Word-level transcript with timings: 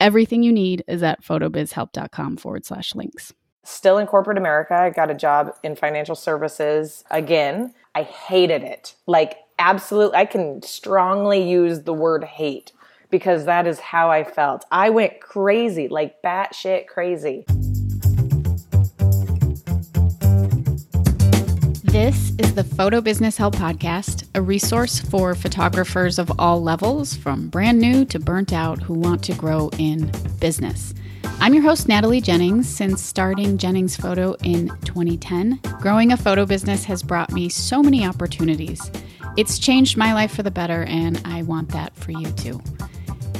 Everything 0.00 0.42
you 0.42 0.50
need 0.50 0.82
is 0.88 1.02
at 1.02 1.22
photobizhelp.com 1.22 2.38
forward 2.38 2.64
slash 2.64 2.94
links. 2.94 3.34
Still 3.64 3.98
in 3.98 4.06
corporate 4.06 4.38
America, 4.38 4.74
I 4.74 4.88
got 4.88 5.10
a 5.10 5.14
job 5.14 5.54
in 5.62 5.76
financial 5.76 6.14
services 6.14 7.04
again. 7.10 7.74
I 7.94 8.04
hated 8.04 8.62
it. 8.62 8.94
Like, 9.06 9.36
absolutely, 9.58 10.16
I 10.16 10.24
can 10.24 10.62
strongly 10.62 11.46
use 11.46 11.82
the 11.82 11.92
word 11.92 12.24
hate 12.24 12.72
because 13.10 13.44
that 13.44 13.66
is 13.66 13.78
how 13.78 14.10
I 14.10 14.24
felt. 14.24 14.64
I 14.72 14.88
went 14.88 15.20
crazy, 15.20 15.88
like 15.88 16.22
batshit 16.22 16.86
crazy. 16.86 17.44
This 22.02 22.32
is 22.38 22.54
the 22.54 22.64
Photo 22.64 23.02
Business 23.02 23.36
Help 23.36 23.56
Podcast, 23.56 24.26
a 24.34 24.40
resource 24.40 24.98
for 24.98 25.34
photographers 25.34 26.18
of 26.18 26.32
all 26.38 26.62
levels, 26.62 27.14
from 27.14 27.50
brand 27.50 27.78
new 27.78 28.06
to 28.06 28.18
burnt 28.18 28.54
out, 28.54 28.80
who 28.80 28.94
want 28.94 29.22
to 29.24 29.34
grow 29.34 29.68
in 29.76 30.10
business. 30.40 30.94
I'm 31.40 31.52
your 31.52 31.62
host, 31.62 31.88
Natalie 31.88 32.22
Jennings. 32.22 32.66
Since 32.66 33.02
starting 33.02 33.58
Jennings 33.58 33.98
Photo 33.98 34.32
in 34.42 34.68
2010, 34.86 35.60
growing 35.82 36.12
a 36.12 36.16
photo 36.16 36.46
business 36.46 36.84
has 36.84 37.02
brought 37.02 37.32
me 37.32 37.50
so 37.50 37.82
many 37.82 38.06
opportunities. 38.06 38.90
It's 39.36 39.58
changed 39.58 39.98
my 39.98 40.14
life 40.14 40.34
for 40.34 40.42
the 40.42 40.50
better, 40.50 40.84
and 40.84 41.20
I 41.26 41.42
want 41.42 41.68
that 41.72 41.94
for 41.96 42.12
you 42.12 42.30
too. 42.32 42.62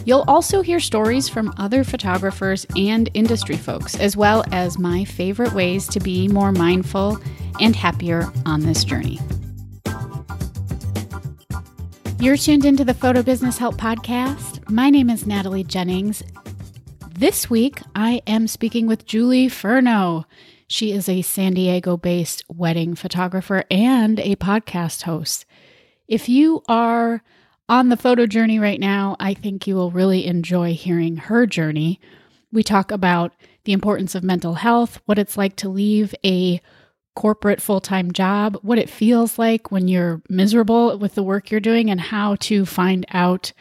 You'll 0.04 0.24
also 0.28 0.60
hear 0.60 0.80
stories 0.80 1.30
from 1.30 1.54
other 1.56 1.82
photographers 1.82 2.66
and 2.76 3.08
industry 3.14 3.56
folks, 3.56 3.94
as 3.98 4.18
well 4.18 4.44
as 4.52 4.78
my 4.78 5.06
favorite 5.06 5.54
ways 5.54 5.86
to 5.88 5.98
be 5.98 6.28
more 6.28 6.52
mindful 6.52 7.18
and 7.60 7.76
happier 7.76 8.30
on 8.46 8.60
this 8.60 8.84
journey. 8.84 9.18
You're 12.18 12.36
tuned 12.36 12.64
into 12.64 12.84
the 12.84 12.94
Photo 12.94 13.22
Business 13.22 13.58
Help 13.58 13.76
Podcast. 13.76 14.68
My 14.68 14.90
name 14.90 15.08
is 15.08 15.26
Natalie 15.26 15.64
Jennings. 15.64 16.22
This 17.10 17.48
week, 17.48 17.80
I 17.94 18.22
am 18.26 18.46
speaking 18.46 18.86
with 18.86 19.06
Julie 19.06 19.48
Furno. 19.48 20.24
She 20.66 20.92
is 20.92 21.08
a 21.08 21.22
San 21.22 21.54
Diego 21.54 21.96
based 21.96 22.44
wedding 22.48 22.94
photographer 22.94 23.64
and 23.70 24.20
a 24.20 24.36
podcast 24.36 25.02
host. 25.02 25.46
If 26.08 26.28
you 26.28 26.62
are 26.68 27.22
on 27.68 27.88
the 27.88 27.96
photo 27.96 28.26
journey 28.26 28.58
right 28.58 28.80
now, 28.80 29.16
I 29.18 29.32
think 29.32 29.66
you 29.66 29.74
will 29.74 29.90
really 29.90 30.26
enjoy 30.26 30.74
hearing 30.74 31.16
her 31.16 31.46
journey. 31.46 32.00
We 32.52 32.62
talk 32.62 32.90
about 32.90 33.32
the 33.64 33.72
importance 33.72 34.14
of 34.14 34.24
mental 34.24 34.54
health, 34.54 35.00
what 35.06 35.18
it's 35.18 35.36
like 35.36 35.56
to 35.56 35.68
leave 35.68 36.14
a 36.24 36.60
corporate 37.14 37.60
full 37.60 37.80
time 37.80 38.12
job, 38.12 38.58
what 38.62 38.78
it 38.78 38.90
feels 38.90 39.38
like 39.38 39.70
when 39.70 39.88
you're 39.88 40.22
miserable 40.28 40.98
with 40.98 41.14
the 41.14 41.22
work 41.22 41.50
you're 41.50 41.60
doing, 41.60 41.90
and 41.90 42.00
how 42.00 42.36
to 42.36 42.64
find 42.64 43.06
out 43.10 43.52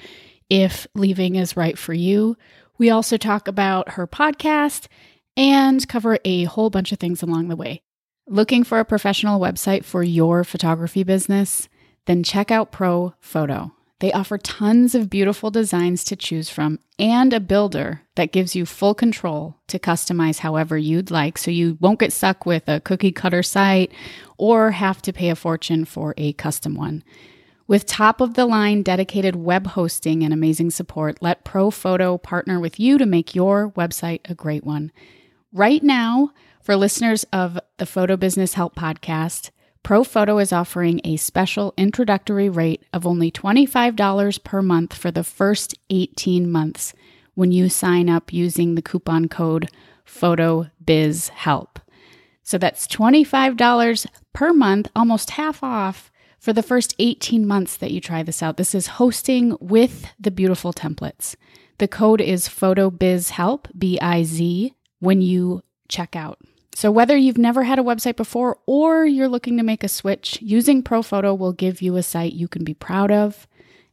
if 0.49 0.87
leaving 0.95 1.35
is 1.35 1.57
right 1.57 1.77
for 1.77 1.93
you. 1.93 2.35
We 2.77 2.89
also 2.89 3.17
talk 3.17 3.47
about 3.47 3.89
her 3.89 4.07
podcast 4.07 4.87
and 5.35 5.87
cover 5.87 6.17
a 6.25 6.45
whole 6.45 6.69
bunch 6.69 6.91
of 6.91 6.99
things 6.99 7.21
along 7.21 7.49
the 7.49 7.55
way. 7.55 7.81
Looking 8.27 8.63
for 8.63 8.79
a 8.79 8.85
professional 8.85 9.39
website 9.39 9.83
for 9.83 10.03
your 10.03 10.43
photography 10.43 11.03
business? 11.03 11.67
Then 12.05 12.23
check 12.23 12.51
out 12.51 12.71
Pro 12.71 13.13
Photo. 13.19 13.71
They 13.99 14.13
offer 14.13 14.37
tons 14.37 14.95
of 14.95 15.09
beautiful 15.09 15.51
designs 15.51 16.05
to 16.05 16.15
choose 16.15 16.49
from 16.49 16.79
and 16.97 17.33
a 17.33 17.39
builder 17.39 18.01
that 18.15 18.31
gives 18.31 18.55
you 18.55 18.65
full 18.65 18.93
control 18.93 19.57
to 19.67 19.77
customize 19.77 20.39
however 20.39 20.77
you'd 20.77 21.11
like 21.11 21.37
so 21.37 21.51
you 21.51 21.77
won't 21.81 21.99
get 21.99 22.13
stuck 22.13 22.45
with 22.45 22.67
a 22.69 22.79
cookie 22.79 23.11
cutter 23.11 23.43
site 23.43 23.91
or 24.37 24.71
have 24.71 25.01
to 25.01 25.11
pay 25.11 25.29
a 25.29 25.35
fortune 25.35 25.83
for 25.83 26.13
a 26.17 26.31
custom 26.33 26.75
one. 26.75 27.03
With 27.67 27.85
top 27.85 28.19
of 28.19 28.33
the 28.33 28.45
line 28.45 28.83
dedicated 28.83 29.35
web 29.35 29.67
hosting 29.67 30.23
and 30.23 30.33
amazing 30.33 30.71
support, 30.71 31.21
let 31.21 31.45
ProPhoto 31.45 32.21
partner 32.21 32.59
with 32.59 32.79
you 32.79 32.97
to 32.97 33.05
make 33.05 33.35
your 33.35 33.69
website 33.71 34.21
a 34.29 34.33
great 34.33 34.63
one. 34.63 34.91
Right 35.51 35.83
now, 35.83 36.31
for 36.63 36.75
listeners 36.75 37.25
of 37.33 37.59
the 37.77 37.85
Photo 37.85 38.17
Business 38.17 38.53
Help 38.53 38.75
podcast, 38.75 39.51
ProPhoto 39.83 40.41
is 40.41 40.53
offering 40.53 41.01
a 41.03 41.17
special 41.17 41.73
introductory 41.77 42.49
rate 42.49 42.83
of 42.93 43.07
only 43.07 43.31
$25 43.31 44.43
per 44.43 44.61
month 44.61 44.93
for 44.93 45.09
the 45.09 45.23
first 45.23 45.75
18 45.89 46.49
months 46.51 46.93
when 47.33 47.51
you 47.51 47.69
sign 47.69 48.09
up 48.09 48.33
using 48.33 48.75
the 48.75 48.81
coupon 48.81 49.27
code 49.27 49.69
PHOTOBIZHELP. 50.05 51.77
So 52.43 52.57
that's 52.57 52.87
$25 52.87 54.05
per 54.33 54.53
month, 54.53 54.89
almost 54.95 55.31
half 55.31 55.63
off 55.63 56.11
for 56.39 56.53
the 56.53 56.63
first 56.63 56.95
18 56.99 57.45
months 57.45 57.77
that 57.77 57.91
you 57.91 58.01
try 58.01 58.23
this 58.23 58.41
out. 58.41 58.57
This 58.57 58.73
is 58.73 58.87
hosting 58.87 59.55
with 59.59 60.07
the 60.19 60.31
beautiful 60.31 60.73
templates. 60.73 61.35
The 61.77 61.87
code 61.87 62.21
is 62.21 62.47
PHOTOBIZHELP, 62.47 63.67
B 63.77 63.99
I 64.01 64.23
Z, 64.23 64.73
when 64.99 65.21
you 65.21 65.63
check 65.87 66.15
out. 66.15 66.39
So, 66.79 66.91
whether 66.91 67.17
you've 67.17 67.37
never 67.37 67.63
had 67.63 67.77
a 67.77 67.83
website 67.83 68.15
before 68.15 68.57
or 68.65 69.05
you're 69.05 69.27
looking 69.27 69.57
to 69.57 69.63
make 69.63 69.83
a 69.83 69.89
switch, 69.89 70.39
using 70.41 70.81
ProPhoto 70.81 71.37
will 71.37 71.51
give 71.51 71.81
you 71.81 71.97
a 71.97 72.01
site 72.01 72.31
you 72.31 72.47
can 72.47 72.63
be 72.63 72.73
proud 72.73 73.11
of 73.11 73.49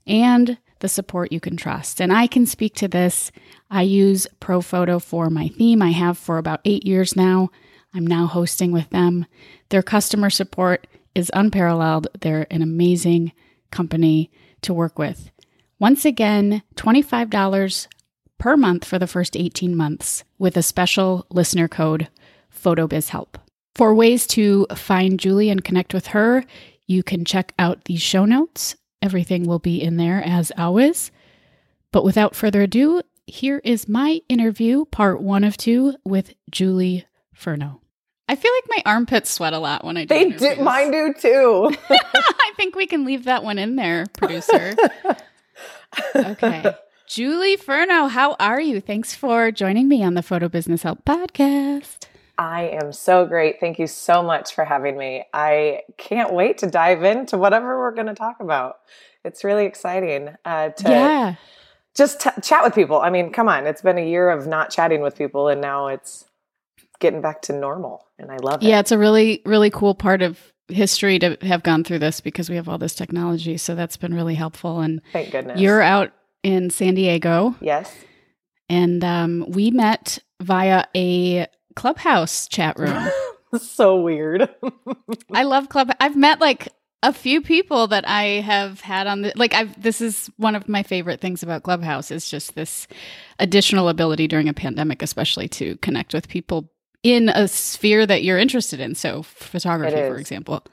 and 0.06 0.56
the 0.78 0.86
support 0.86 1.32
you 1.32 1.40
can 1.40 1.56
trust. 1.56 2.00
And 2.00 2.12
I 2.12 2.28
can 2.28 2.46
speak 2.46 2.76
to 2.76 2.86
this. 2.86 3.32
I 3.72 3.82
use 3.82 4.28
ProPhoto 4.40 5.02
for 5.02 5.30
my 5.30 5.48
theme. 5.48 5.82
I 5.82 5.90
have 5.90 6.16
for 6.16 6.38
about 6.38 6.60
eight 6.64 6.86
years 6.86 7.16
now. 7.16 7.50
I'm 7.92 8.06
now 8.06 8.26
hosting 8.26 8.70
with 8.70 8.88
them. 8.90 9.26
Their 9.70 9.82
customer 9.82 10.30
support 10.30 10.86
is 11.12 11.28
unparalleled. 11.34 12.06
They're 12.20 12.46
an 12.52 12.62
amazing 12.62 13.32
company 13.72 14.30
to 14.62 14.72
work 14.72 14.96
with. 14.96 15.32
Once 15.80 16.04
again, 16.04 16.62
$25 16.76 17.88
per 18.38 18.56
month 18.56 18.84
for 18.84 19.00
the 19.00 19.08
first 19.08 19.36
18 19.36 19.74
months 19.74 20.22
with 20.38 20.56
a 20.56 20.62
special 20.62 21.26
listener 21.30 21.66
code 21.66 22.06
PhotoBiz 22.56 23.10
Help. 23.10 23.38
For 23.74 23.94
ways 23.94 24.26
to 24.28 24.66
find 24.74 25.20
Julie 25.20 25.50
and 25.50 25.62
connect 25.62 25.92
with 25.92 26.08
her, 26.08 26.44
you 26.86 27.02
can 27.02 27.24
check 27.24 27.52
out 27.58 27.84
the 27.84 27.96
show 27.96 28.24
notes. 28.24 28.76
Everything 29.02 29.46
will 29.46 29.58
be 29.58 29.82
in 29.82 29.96
there 29.96 30.22
as 30.24 30.50
always. 30.56 31.10
But 31.92 32.04
without 32.04 32.34
further 32.34 32.62
ado, 32.62 33.02
here 33.26 33.60
is 33.64 33.88
my 33.88 34.20
interview, 34.28 34.84
part 34.86 35.20
one 35.20 35.44
of 35.44 35.56
two, 35.56 35.94
with 36.04 36.32
Julie 36.50 37.04
Furno. 37.36 37.80
I 38.28 38.34
feel 38.34 38.52
like 38.52 38.64
my 38.84 38.90
armpits 38.90 39.30
sweat 39.30 39.52
a 39.52 39.58
lot 39.58 39.84
when 39.84 39.96
I 39.96 40.04
do. 40.04 40.14
They 40.14 40.30
do, 40.30 40.62
mine 40.62 40.90
do 40.90 41.14
too. 41.18 41.76
I 41.90 42.52
think 42.56 42.74
we 42.74 42.86
can 42.86 43.04
leave 43.04 43.24
that 43.24 43.44
one 43.44 43.58
in 43.58 43.76
there, 43.76 44.06
producer. 44.16 44.74
okay. 46.14 46.74
Julie 47.08 47.56
Furno, 47.56 48.10
how 48.10 48.34
are 48.40 48.60
you? 48.60 48.80
Thanks 48.80 49.14
for 49.14 49.52
joining 49.52 49.86
me 49.86 50.02
on 50.02 50.14
the 50.14 50.22
Photo 50.22 50.48
Business 50.48 50.82
Help 50.82 51.04
podcast. 51.04 52.06
I 52.38 52.64
am 52.64 52.92
so 52.92 53.24
great. 53.24 53.60
Thank 53.60 53.78
you 53.78 53.86
so 53.86 54.22
much 54.22 54.54
for 54.54 54.64
having 54.64 54.98
me. 54.98 55.24
I 55.32 55.82
can't 55.96 56.32
wait 56.32 56.58
to 56.58 56.66
dive 56.66 57.02
into 57.02 57.38
whatever 57.38 57.78
we're 57.78 57.94
going 57.94 58.08
to 58.08 58.14
talk 58.14 58.40
about. 58.40 58.76
It's 59.24 59.42
really 59.42 59.64
exciting 59.64 60.36
uh, 60.44 60.70
to 60.70 60.88
yeah. 60.88 61.34
just 61.94 62.20
t- 62.20 62.30
chat 62.42 62.62
with 62.62 62.74
people. 62.74 63.00
I 63.00 63.10
mean, 63.10 63.32
come 63.32 63.48
on, 63.48 63.66
it's 63.66 63.82
been 63.82 63.98
a 63.98 64.06
year 64.06 64.30
of 64.30 64.46
not 64.46 64.70
chatting 64.70 65.00
with 65.00 65.16
people, 65.16 65.48
and 65.48 65.60
now 65.60 65.88
it's 65.88 66.26
getting 67.00 67.20
back 67.20 67.42
to 67.42 67.52
normal, 67.52 68.06
and 68.18 68.30
I 68.30 68.36
love 68.36 68.62
it. 68.62 68.66
Yeah, 68.66 68.80
it's 68.80 68.92
a 68.92 68.98
really, 68.98 69.42
really 69.44 69.70
cool 69.70 69.94
part 69.94 70.22
of 70.22 70.38
history 70.68 71.18
to 71.18 71.36
have 71.42 71.62
gone 71.62 71.84
through 71.84 72.00
this 72.00 72.20
because 72.20 72.50
we 72.50 72.56
have 72.56 72.68
all 72.68 72.78
this 72.78 72.94
technology. 72.94 73.56
So 73.56 73.74
that's 73.74 73.96
been 73.96 74.14
really 74.14 74.34
helpful. 74.34 74.80
And 74.80 75.00
thank 75.12 75.30
goodness 75.30 75.60
you're 75.60 75.82
out 75.82 76.12
in 76.42 76.70
San 76.70 76.94
Diego. 76.94 77.56
Yes. 77.60 77.94
And 78.68 79.04
um, 79.04 79.44
we 79.48 79.70
met 79.70 80.18
via 80.40 80.86
a 80.94 81.46
Clubhouse 81.76 82.48
chat 82.48 82.78
room. 82.78 83.10
so 83.60 84.00
weird. 84.00 84.50
I 85.34 85.44
love 85.44 85.70
Club. 85.70 85.92
I've 86.00 86.16
met 86.16 86.40
like 86.40 86.68
a 87.02 87.12
few 87.14 87.42
people 87.42 87.88
that 87.88 88.08
I 88.08 88.24
have 88.42 88.80
had 88.82 89.06
on 89.06 89.22
the 89.22 89.32
like 89.36 89.54
I've 89.54 89.80
this 89.82 90.00
is 90.00 90.30
one 90.38 90.56
of 90.56 90.68
my 90.68 90.82
favorite 90.82 91.20
things 91.20 91.44
about 91.44 91.64
Clubhouse 91.64 92.10
is 92.10 92.30
just 92.30 92.56
this 92.56 92.88
additional 93.40 93.88
ability 93.88 94.28
during 94.28 94.48
a 94.48 94.54
pandemic 94.54 95.02
especially 95.02 95.48
to 95.50 95.76
connect 95.78 96.14
with 96.14 96.28
people 96.28 96.72
in 97.04 97.28
a 97.30 97.48
sphere 97.48 98.06
that 98.06 98.24
you're 98.24 98.38
interested 98.38 98.80
in 98.80 98.96
so 98.96 99.22
photography 99.22 100.02
for 100.02 100.18
example 100.18 100.64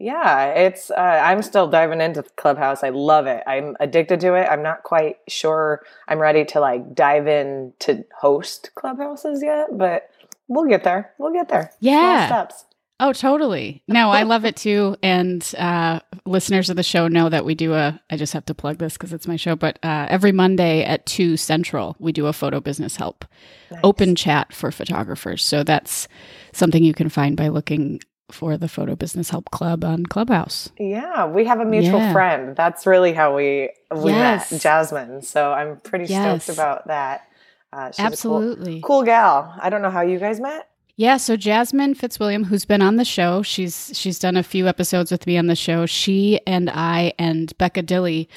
Yeah, 0.00 0.48
it's 0.48 0.92
uh, 0.92 1.22
I'm 1.24 1.42
still 1.42 1.68
diving 1.68 2.02
into 2.02 2.24
Clubhouse. 2.36 2.84
I 2.84 2.90
love 2.90 3.28
it. 3.28 3.44
I'm 3.48 3.78
addicted 3.80 4.20
to 4.22 4.34
it. 4.34 4.46
I'm 4.50 4.62
not 4.62 4.84
quite 4.84 5.18
sure 5.30 5.84
I'm 6.08 6.20
ready 6.20 6.44
to 6.46 6.60
like 6.60 6.94
dive 6.94 7.28
in 7.28 7.74
to 7.80 8.04
host 8.20 8.72
Clubhouses 8.76 9.42
yet, 9.42 9.68
but 9.78 10.10
we'll 10.48 10.68
get 10.68 10.84
there. 10.84 11.12
We'll 11.18 11.32
get 11.32 11.48
there. 11.48 11.72
Yeah. 11.80 12.28
Small 12.28 12.46
steps. 12.46 12.64
Oh, 13.00 13.12
totally. 13.12 13.82
No, 13.88 14.10
I 14.10 14.22
love 14.24 14.44
it 14.44 14.56
too. 14.56 14.96
And 15.02 15.52
uh, 15.58 16.00
listeners 16.24 16.70
of 16.70 16.76
the 16.76 16.82
show 16.82 17.08
know 17.08 17.28
that 17.28 17.44
we 17.44 17.54
do 17.54 17.74
a, 17.74 18.00
I 18.08 18.16
just 18.16 18.32
have 18.32 18.44
to 18.46 18.54
plug 18.54 18.78
this 18.78 18.94
because 18.94 19.12
it's 19.12 19.26
my 19.26 19.36
show, 19.36 19.56
but 19.56 19.78
uh, 19.82 20.06
every 20.08 20.32
Monday 20.32 20.84
at 20.84 21.04
2 21.06 21.36
Central, 21.36 21.96
we 21.98 22.12
do 22.12 22.26
a 22.26 22.32
photo 22.32 22.60
business 22.60 22.96
help 22.96 23.24
nice. 23.70 23.80
open 23.82 24.14
chat 24.14 24.52
for 24.52 24.70
photographers. 24.70 25.44
So 25.44 25.64
that's 25.64 26.06
something 26.52 26.84
you 26.84 26.94
can 26.94 27.08
find 27.08 27.36
by 27.36 27.48
looking 27.48 28.00
for 28.30 28.56
the 28.56 28.68
Photo 28.68 28.96
Business 28.96 29.30
Help 29.30 29.50
Club 29.50 29.84
on 29.84 30.06
Clubhouse. 30.06 30.70
Yeah, 30.78 31.26
we 31.26 31.44
have 31.44 31.60
a 31.60 31.64
mutual 31.64 31.98
yeah. 31.98 32.12
friend. 32.12 32.56
That's 32.56 32.86
really 32.86 33.12
how 33.12 33.36
we, 33.36 33.70
we 33.94 34.12
yes. 34.12 34.50
met, 34.50 34.60
Jasmine. 34.60 35.22
So 35.22 35.52
I'm 35.52 35.76
pretty 35.80 36.06
yes. 36.06 36.44
stoked 36.44 36.56
about 36.56 36.86
that. 36.86 37.28
Uh, 37.74 37.90
Absolutely. 37.98 38.80
Cool, 38.80 39.00
cool 39.00 39.02
gal. 39.02 39.52
I 39.60 39.68
don't 39.68 39.82
know 39.82 39.90
how 39.90 40.02
you 40.02 40.18
guys 40.18 40.38
met. 40.38 40.68
Yeah, 40.96 41.16
so 41.16 41.36
Jasmine 41.36 41.94
Fitzwilliam, 41.94 42.44
who's 42.44 42.64
been 42.64 42.80
on 42.80 42.96
the 42.96 43.04
show, 43.04 43.42
she's 43.42 43.90
she's 43.94 44.20
done 44.20 44.36
a 44.36 44.44
few 44.44 44.68
episodes 44.68 45.10
with 45.10 45.26
me 45.26 45.36
on 45.36 45.48
the 45.48 45.56
show. 45.56 45.86
She 45.86 46.40
and 46.46 46.70
I 46.70 47.12
and 47.18 47.56
Becca 47.58 47.82
Dilly 47.82 48.28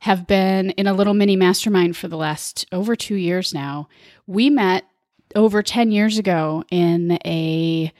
have 0.00 0.26
been 0.26 0.70
in 0.70 0.86
a 0.86 0.94
little 0.94 1.12
mini 1.12 1.36
mastermind 1.36 1.94
for 1.94 2.08
the 2.08 2.16
last 2.16 2.64
over 2.72 2.96
two 2.96 3.16
years 3.16 3.52
now. 3.52 3.88
We 4.26 4.48
met 4.48 4.84
over 5.34 5.62
ten 5.62 5.90
years 5.90 6.16
ago 6.16 6.64
in 6.70 7.18
a 7.26 7.92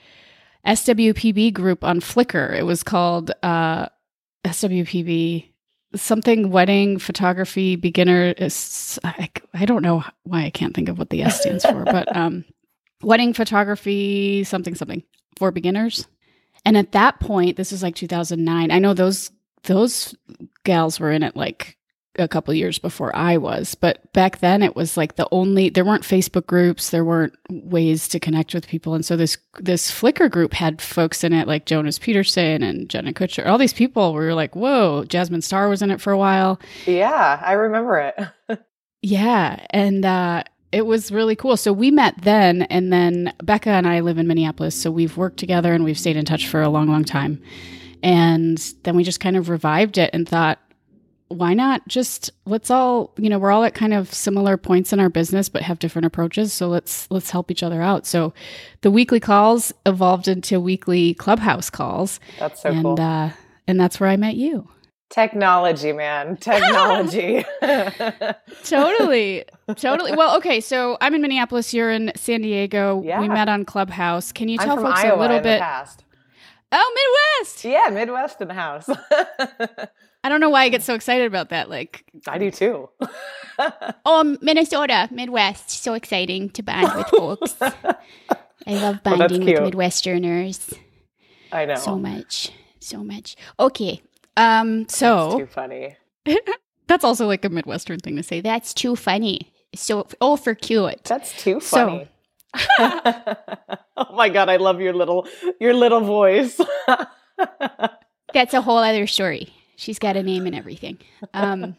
SWPB 0.67 1.53
group 1.53 1.85
on 1.85 2.01
Flickr. 2.01 2.57
It 2.57 2.65
was 2.65 2.83
called 2.83 3.33
uh, 3.43 3.89
SWPB 4.47 5.51
something 5.97 6.51
wedding 6.51 6.99
photography 6.99 7.77
beginner. 7.77 8.35
I, 9.05 9.31
I 9.55 9.65
don't 9.65 9.83
know 9.83 10.05
why 10.25 10.45
I 10.45 10.51
can't 10.51 10.75
think 10.75 10.89
of 10.89 10.99
what 10.99 11.11
the 11.11 11.23
S 11.23 11.41
stands 11.41 11.65
for, 11.65 11.85
but 11.85 12.15
um, 12.17 12.45
wedding 13.03 13.33
photography, 13.33 14.45
something, 14.45 14.75
something 14.75 15.03
for 15.39 15.51
beginners. 15.51 16.07
And 16.65 16.77
at 16.77 16.93
that 16.93 17.21
point, 17.21 17.57
this 17.57 17.73
is 17.73 17.83
like 17.83 17.95
2009. 17.95 18.71
I 18.71 18.79
know 18.79 18.95
those 18.95 19.31
those 19.65 20.15
gals 20.65 21.01
were 21.01 21.11
in 21.11 21.23
it 21.23 21.37
like 21.37 21.77
a 22.19 22.29
couple 22.29 22.53
years 22.55 22.79
before 22.79 23.15
I 23.15 23.37
was, 23.37 23.75
but 23.75 24.13
back 24.13 24.39
then 24.39 24.63
it 24.63 24.77
was 24.77 24.97
like 24.97 25.17
the 25.17 25.29
only 25.33 25.69
there 25.69 25.85
weren't 25.85 26.03
Facebook 26.03 26.47
groups, 26.47 26.91
there 26.91 27.05
weren't 27.05 27.35
ways 27.51 28.09
to 28.09 28.21
connect 28.21 28.55
with 28.55 28.69
people, 28.69 28.95
and 28.95 29.05
so 29.05 29.17
this 29.17 29.39
this 29.61 29.91
Flickr 29.91 30.31
group 30.31 30.55
had 30.55 30.81
folks 30.81 31.25
in 31.25 31.33
it 31.33 31.47
like 31.47 31.67
Jonas 31.67 31.99
Peterson 31.99 32.63
and 32.63 32.89
Jenna 32.89 33.13
Kutcher. 33.13 33.47
All 33.47 33.59
these 33.59 33.73
people 33.73 34.15
We 34.15 34.21
were 34.21 34.35
like, 34.35 34.57
"Whoa!" 34.57 35.05
Jasmine 35.05 35.43
Star 35.43 35.69
was 35.69 35.83
in 35.83 35.91
it 35.91 36.01
for 36.01 36.13
a 36.13 36.19
while. 36.19 36.61
Yeah, 36.87 37.41
I 37.45 37.53
remember 37.53 37.99
it. 37.99 38.61
yeah, 39.03 39.65
and 39.71 40.05
uh, 40.05 40.43
it 40.73 40.87
was 40.87 41.13
really 41.13 41.37
cool. 41.37 41.57
So 41.57 41.73
we 41.73 41.91
met 41.91 42.15
then, 42.23 42.63
and 42.63 42.93
then 42.93 43.33
Becca 43.43 43.71
and 43.71 43.87
I 43.87 44.01
live 44.01 44.19
in 44.19 44.27
Minneapolis, 44.27 44.75
so 44.75 44.91
we've 44.91 45.17
worked 45.17 45.39
together 45.39 45.73
and 45.73 45.85
we've 45.85 45.99
stayed 45.99 46.17
in 46.17 46.25
touch 46.25 46.49
for 46.49 46.61
a 46.61 46.69
long, 46.69 46.89
long 46.89 47.05
time. 47.05 47.43
And 48.03 48.59
then 48.83 48.95
we 48.95 49.03
just 49.03 49.21
kind 49.21 49.37
of 49.37 49.49
revived 49.49 49.99
it 49.99 50.11
and 50.13 50.29
thought, 50.29 50.59
why 51.29 51.55
not 51.55 51.87
just 51.89 52.31
let's 52.45 52.71
all 52.71 53.13
you 53.17 53.29
know 53.29 53.39
we're 53.39 53.51
all 53.51 53.65
at 53.65 53.75
kind 53.75 53.93
of 53.93 54.13
similar 54.13 54.57
points 54.57 54.93
in 54.93 55.01
our 55.01 55.09
business 55.09 55.49
but 55.49 55.63
have 55.63 55.79
different 55.79 56.07
approaches 56.07 56.53
so 56.53 56.69
let's 56.69 57.11
let's 57.11 57.31
help 57.31 57.51
each 57.51 57.63
other 57.63 57.83
out 57.83 58.07
so 58.07 58.33
the 58.83 58.91
weekly 58.91 59.21
calls 59.21 59.73
evolved 59.85 60.29
into 60.29 60.61
weekly 60.61 61.15
clubhouse 61.15 61.69
calls 61.71 62.21
that's 62.39 62.63
so 62.63 62.71
and 62.71 62.83
cool. 62.83 63.01
uh 63.01 63.31
and 63.67 63.81
that's 63.81 63.99
where 63.99 64.09
i 64.09 64.17
met 64.17 64.37
you 64.37 64.69
Technology, 65.09 65.93
man. 65.93 66.37
Technology. 66.41 67.45
totally. 68.65 69.45
Totally. 69.77 70.17
Well, 70.17 70.37
okay. 70.39 70.61
So 70.61 70.99
I'm 71.01 71.15
in 71.15 71.23
Minneapolis. 71.23 71.73
You're 71.73 71.93
in 71.93 72.11
San 72.17 72.43
Diego. 72.43 73.03
Yeah. 73.05 73.21
We 73.21 73.29
met 73.29 73.49
on 73.49 73.65
Clubhouse. 73.65 74.33
Can 74.33 74.49
you 74.49 74.59
tell 74.59 74.77
folks 74.77 75.01
Iowa 75.01 75.17
a 75.17 75.21
little 75.21 75.41
bit? 75.41 75.63
Oh, 76.73 77.37
Midwest. 77.41 77.65
Yeah, 77.65 77.89
Midwest 77.91 78.41
in 78.41 78.49
the 78.49 78.55
house. 78.55 78.89
I 80.27 80.29
don't 80.29 80.41
know 80.41 80.51
why 80.51 80.65
I 80.65 80.71
get 80.71 80.83
so 80.83 80.95
excited 80.95 81.25
about 81.25 81.51
that. 81.51 81.71
Like, 81.71 82.05
I 82.27 82.37
do 82.39 82.51
too. 82.51 82.89
oh, 84.05 84.37
Minnesota, 84.43 85.09
Midwest. 85.13 85.71
So 85.71 85.95
exciting 85.95 86.51
to 86.51 86.65
bond 86.65 86.97
with 86.97 87.07
folks. 87.11 87.55
I 87.63 87.95
love 88.67 89.05
bonding 89.05 89.45
with 89.45 89.61
Midwesterners. 89.61 90.77
I 91.53 91.65
know. 91.67 91.77
So 91.77 91.97
much. 91.97 92.51
So 92.81 93.05
much. 93.05 93.37
Okay. 93.61 94.03
Um, 94.37 94.89
so 94.89 95.29
That's 95.29 95.37
too 95.37 95.47
funny. 95.47 95.97
that's 96.89 97.05
also 97.05 97.29
like 97.29 97.45
a 97.45 97.49
Midwestern 97.49 98.01
thing 98.01 98.17
to 98.17 98.25
say. 98.25 98.41
That's 98.41 98.75
too 98.75 98.97
funny. 98.97 99.53
So 99.77 100.09
oh 100.21 100.35
for 100.35 100.57
cute. 100.57 101.05
That's 101.05 101.41
too 101.41 101.61
funny. 101.61 102.09
So, 102.57 103.37
oh 103.97 104.13
my 104.13 104.29
god, 104.29 104.49
I 104.49 104.57
love 104.57 104.81
your 104.81 104.93
little 104.93 105.29
your 105.61 105.73
little 105.73 106.01
voice. 106.01 106.61
that's 108.33 108.55
a 108.55 108.61
whole 108.61 108.79
other 108.79 109.07
story. 109.07 109.53
She's 109.77 109.99
got 109.99 110.17
a 110.17 110.23
name 110.23 110.47
and 110.47 110.55
everything. 110.55 110.99
Um, 111.35 111.77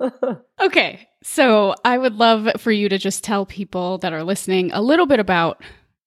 okay, 0.60 1.08
so 1.22 1.74
I 1.84 1.98
would 1.98 2.14
love 2.16 2.48
for 2.58 2.72
you 2.72 2.88
to 2.88 2.98
just 2.98 3.24
tell 3.24 3.46
people 3.46 3.98
that 3.98 4.12
are 4.12 4.24
listening 4.24 4.72
a 4.72 4.80
little 4.80 5.06
bit 5.06 5.20
about 5.20 5.62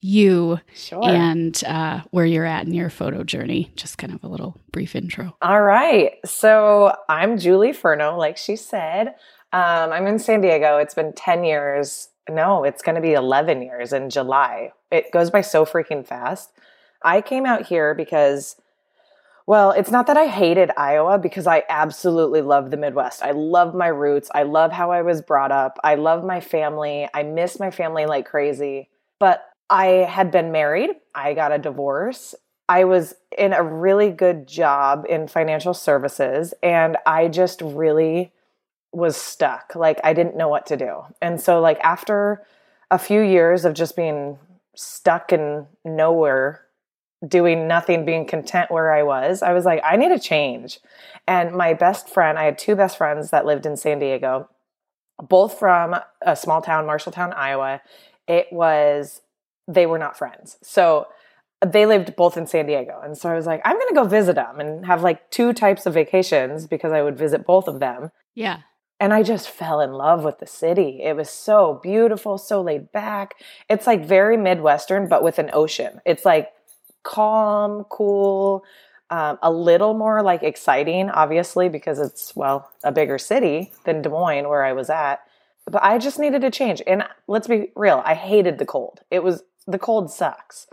you 0.05 0.59
sure. 0.75 1.03
and 1.03 1.63
uh, 1.65 2.01
where 2.11 2.25
you're 2.25 2.45
at 2.45 2.65
in 2.65 2.73
your 2.73 2.89
photo 2.89 3.23
journey. 3.23 3.71
Just 3.75 3.97
kind 3.97 4.13
of 4.13 4.23
a 4.23 4.27
little 4.27 4.61
brief 4.71 4.95
intro. 4.95 5.35
All 5.41 5.63
right. 5.63 6.13
So 6.25 6.95
I'm 7.09 7.39
Julie 7.39 7.71
Furno, 7.71 8.17
like 8.17 8.37
she 8.37 8.55
said. 8.55 9.15
Um, 9.51 9.91
I'm 9.91 10.05
in 10.05 10.19
San 10.19 10.41
Diego. 10.41 10.77
It's 10.77 10.93
been 10.93 11.13
10 11.13 11.43
years. 11.43 12.09
No, 12.29 12.63
it's 12.63 12.83
going 12.83 12.95
to 12.95 13.01
be 13.01 13.13
11 13.13 13.61
years 13.61 13.93
in 13.93 14.09
July. 14.09 14.71
It 14.91 15.11
goes 15.11 15.31
by 15.31 15.41
so 15.41 15.65
freaking 15.65 16.05
fast. 16.05 16.51
I 17.03 17.21
came 17.21 17.45
out 17.45 17.65
here 17.65 17.95
because, 17.95 18.55
well, 19.47 19.71
it's 19.71 19.91
not 19.91 20.07
that 20.07 20.17
I 20.17 20.27
hated 20.27 20.71
Iowa 20.75 21.19
because 21.19 21.45
I 21.45 21.63
absolutely 21.69 22.41
love 22.41 22.71
the 22.71 22.77
Midwest. 22.77 23.21
I 23.21 23.31
love 23.31 23.75
my 23.75 23.87
roots. 23.87 24.31
I 24.33 24.43
love 24.43 24.71
how 24.71 24.91
I 24.91 25.03
was 25.03 25.21
brought 25.21 25.51
up. 25.51 25.77
I 25.83 25.95
love 25.95 26.23
my 26.23 26.41
family. 26.41 27.07
I 27.13 27.23
miss 27.23 27.59
my 27.59 27.69
family 27.69 28.05
like 28.05 28.25
crazy. 28.25 28.89
But 29.19 29.45
I 29.69 29.85
had 29.85 30.31
been 30.31 30.51
married, 30.51 30.91
I 31.13 31.33
got 31.33 31.51
a 31.51 31.57
divorce. 31.57 32.35
I 32.67 32.85
was 32.85 33.13
in 33.37 33.53
a 33.53 33.63
really 33.63 34.09
good 34.09 34.47
job 34.47 35.05
in 35.07 35.27
financial 35.27 35.73
services, 35.73 36.53
and 36.63 36.97
I 37.05 37.27
just 37.27 37.61
really 37.61 38.31
was 38.91 39.15
stuck. 39.15 39.75
Like, 39.75 39.99
I 40.03 40.13
didn't 40.13 40.37
know 40.37 40.49
what 40.49 40.65
to 40.67 40.77
do. 40.77 41.01
And 41.21 41.39
so, 41.39 41.61
like, 41.61 41.79
after 41.81 42.43
a 42.89 42.97
few 42.97 43.21
years 43.21 43.65
of 43.65 43.75
just 43.75 43.95
being 43.95 44.39
stuck 44.75 45.31
in 45.31 45.67
nowhere, 45.83 46.64
doing 47.27 47.67
nothing, 47.67 48.05
being 48.05 48.25
content 48.25 48.71
where 48.71 48.93
I 48.93 49.03
was, 49.03 49.41
I 49.41 49.53
was 49.53 49.65
like, 49.65 49.81
I 49.83 49.95
need 49.95 50.11
a 50.11 50.19
change. 50.19 50.79
And 51.27 51.53
my 51.53 51.73
best 51.73 52.09
friend, 52.09 52.37
I 52.37 52.43
had 52.43 52.57
two 52.57 52.75
best 52.75 52.97
friends 52.97 53.31
that 53.31 53.45
lived 53.45 53.65
in 53.65 53.77
San 53.77 53.99
Diego, 53.99 54.49
both 55.21 55.57
from 55.57 55.95
a 56.21 56.35
small 56.35 56.61
town, 56.61 56.85
Marshalltown, 56.85 57.35
Iowa. 57.35 57.81
It 58.27 58.47
was 58.51 59.21
they 59.67 59.85
were 59.85 59.99
not 59.99 60.17
friends. 60.17 60.57
So 60.61 61.07
they 61.65 61.85
lived 61.85 62.15
both 62.15 62.37
in 62.37 62.47
San 62.47 62.65
Diego. 62.65 62.99
And 63.03 63.17
so 63.17 63.29
I 63.29 63.35
was 63.35 63.45
like, 63.45 63.61
I'm 63.65 63.77
going 63.77 63.89
to 63.89 63.95
go 63.95 64.03
visit 64.03 64.35
them 64.35 64.59
and 64.59 64.85
have 64.85 65.01
like 65.01 65.31
two 65.31 65.53
types 65.53 65.85
of 65.85 65.93
vacations 65.93 66.67
because 66.67 66.91
I 66.91 67.01
would 67.01 67.17
visit 67.17 67.45
both 67.45 67.67
of 67.67 67.79
them. 67.79 68.11
Yeah. 68.35 68.59
And 68.99 69.13
I 69.13 69.23
just 69.23 69.49
fell 69.49 69.81
in 69.81 69.91
love 69.91 70.23
with 70.23 70.39
the 70.39 70.47
city. 70.47 71.01
It 71.03 71.15
was 71.15 71.29
so 71.29 71.79
beautiful, 71.83 72.37
so 72.37 72.61
laid 72.61 72.91
back. 72.91 73.35
It's 73.69 73.87
like 73.87 74.05
very 74.05 74.37
Midwestern, 74.37 75.09
but 75.09 75.23
with 75.23 75.39
an 75.39 75.49
ocean. 75.51 75.99
It's 76.05 76.23
like 76.23 76.49
calm, 77.05 77.85
cool, 77.85 78.65
um, 79.09 79.37
a 79.41 79.51
little 79.51 79.93
more 79.93 80.21
like 80.21 80.43
exciting, 80.43 81.09
obviously, 81.09 81.69
because 81.69 81.99
it's, 81.99 82.35
well, 82.35 82.69
a 82.83 82.91
bigger 82.91 83.17
city 83.17 83.71
than 83.85 84.01
Des 84.01 84.09
Moines, 84.09 84.49
where 84.49 84.65
I 84.65 84.73
was 84.73 84.89
at. 84.89 85.21
But 85.65 85.83
I 85.83 85.97
just 85.97 86.19
needed 86.19 86.43
a 86.43 86.51
change. 86.51 86.81
And 86.85 87.03
let's 87.27 87.47
be 87.47 87.71
real, 87.75 88.01
I 88.05 88.15
hated 88.15 88.57
the 88.57 88.65
cold. 88.65 89.01
It 89.09 89.23
was 89.23 89.43
the 89.65 89.79
cold 89.79 90.11
sucks. 90.11 90.67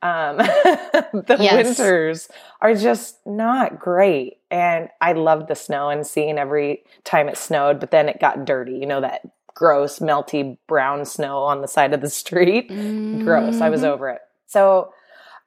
Um, 0.00 0.36
the 0.36 1.36
yes. 1.40 1.78
winters 1.78 2.28
are 2.60 2.74
just 2.74 3.18
not 3.26 3.80
great. 3.80 4.38
And 4.50 4.90
I 5.00 5.12
loved 5.12 5.48
the 5.48 5.54
snow 5.54 5.88
and 5.90 6.06
seeing 6.06 6.38
every 6.38 6.84
time 7.04 7.28
it 7.28 7.36
snowed, 7.36 7.80
but 7.80 7.90
then 7.90 8.08
it 8.08 8.20
got 8.20 8.44
dirty. 8.44 8.72
You 8.72 8.86
know, 8.86 9.00
that 9.00 9.22
gross, 9.54 9.98
melty 9.98 10.56
brown 10.66 11.04
snow 11.04 11.38
on 11.38 11.62
the 11.62 11.68
side 11.68 11.92
of 11.92 12.00
the 12.00 12.10
street. 12.22 12.70
Mm-hmm. 12.70 13.24
Gross. 13.24 13.60
I 13.60 13.70
was 13.70 13.80
mm-hmm. 13.80 13.90
over 13.90 14.10
it. 14.10 14.20
So 14.46 14.92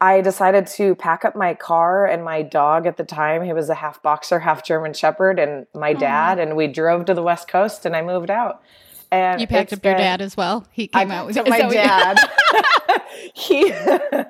I 0.01 0.21
decided 0.21 0.65
to 0.67 0.95
pack 0.95 1.23
up 1.23 1.35
my 1.35 1.53
car 1.53 2.07
and 2.07 2.25
my 2.25 2.41
dog 2.41 2.87
at 2.87 2.97
the 2.97 3.03
time. 3.03 3.43
He 3.43 3.53
was 3.53 3.69
a 3.69 3.75
half 3.75 4.01
boxer, 4.01 4.39
half 4.39 4.65
German 4.65 4.93
shepherd, 4.93 5.37
and 5.37 5.67
my 5.75 5.93
dad. 5.93 6.39
And 6.39 6.55
we 6.55 6.65
drove 6.65 7.05
to 7.05 7.13
the 7.13 7.21
West 7.21 7.47
Coast 7.47 7.85
and 7.85 7.95
I 7.95 8.01
moved 8.01 8.31
out. 8.31 8.63
And 9.11 9.39
you 9.39 9.45
packed 9.45 9.71
up 9.73 9.81
been, 9.81 9.91
your 9.91 9.99
dad 9.99 10.19
as 10.21 10.35
well. 10.35 10.65
He 10.71 10.87
came 10.87 11.11
I 11.11 11.15
out 11.15 11.27
with 11.27 11.47
my 11.47 11.59
dad. 11.69 12.17
he, 13.35 13.71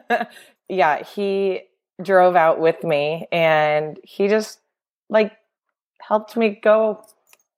yeah, 0.70 1.04
he 1.04 1.62
drove 2.04 2.36
out 2.36 2.60
with 2.60 2.84
me 2.84 3.28
and 3.32 3.98
he 4.04 4.28
just 4.28 4.60
like 5.10 5.32
helped 6.02 6.36
me 6.36 6.60
go 6.62 7.02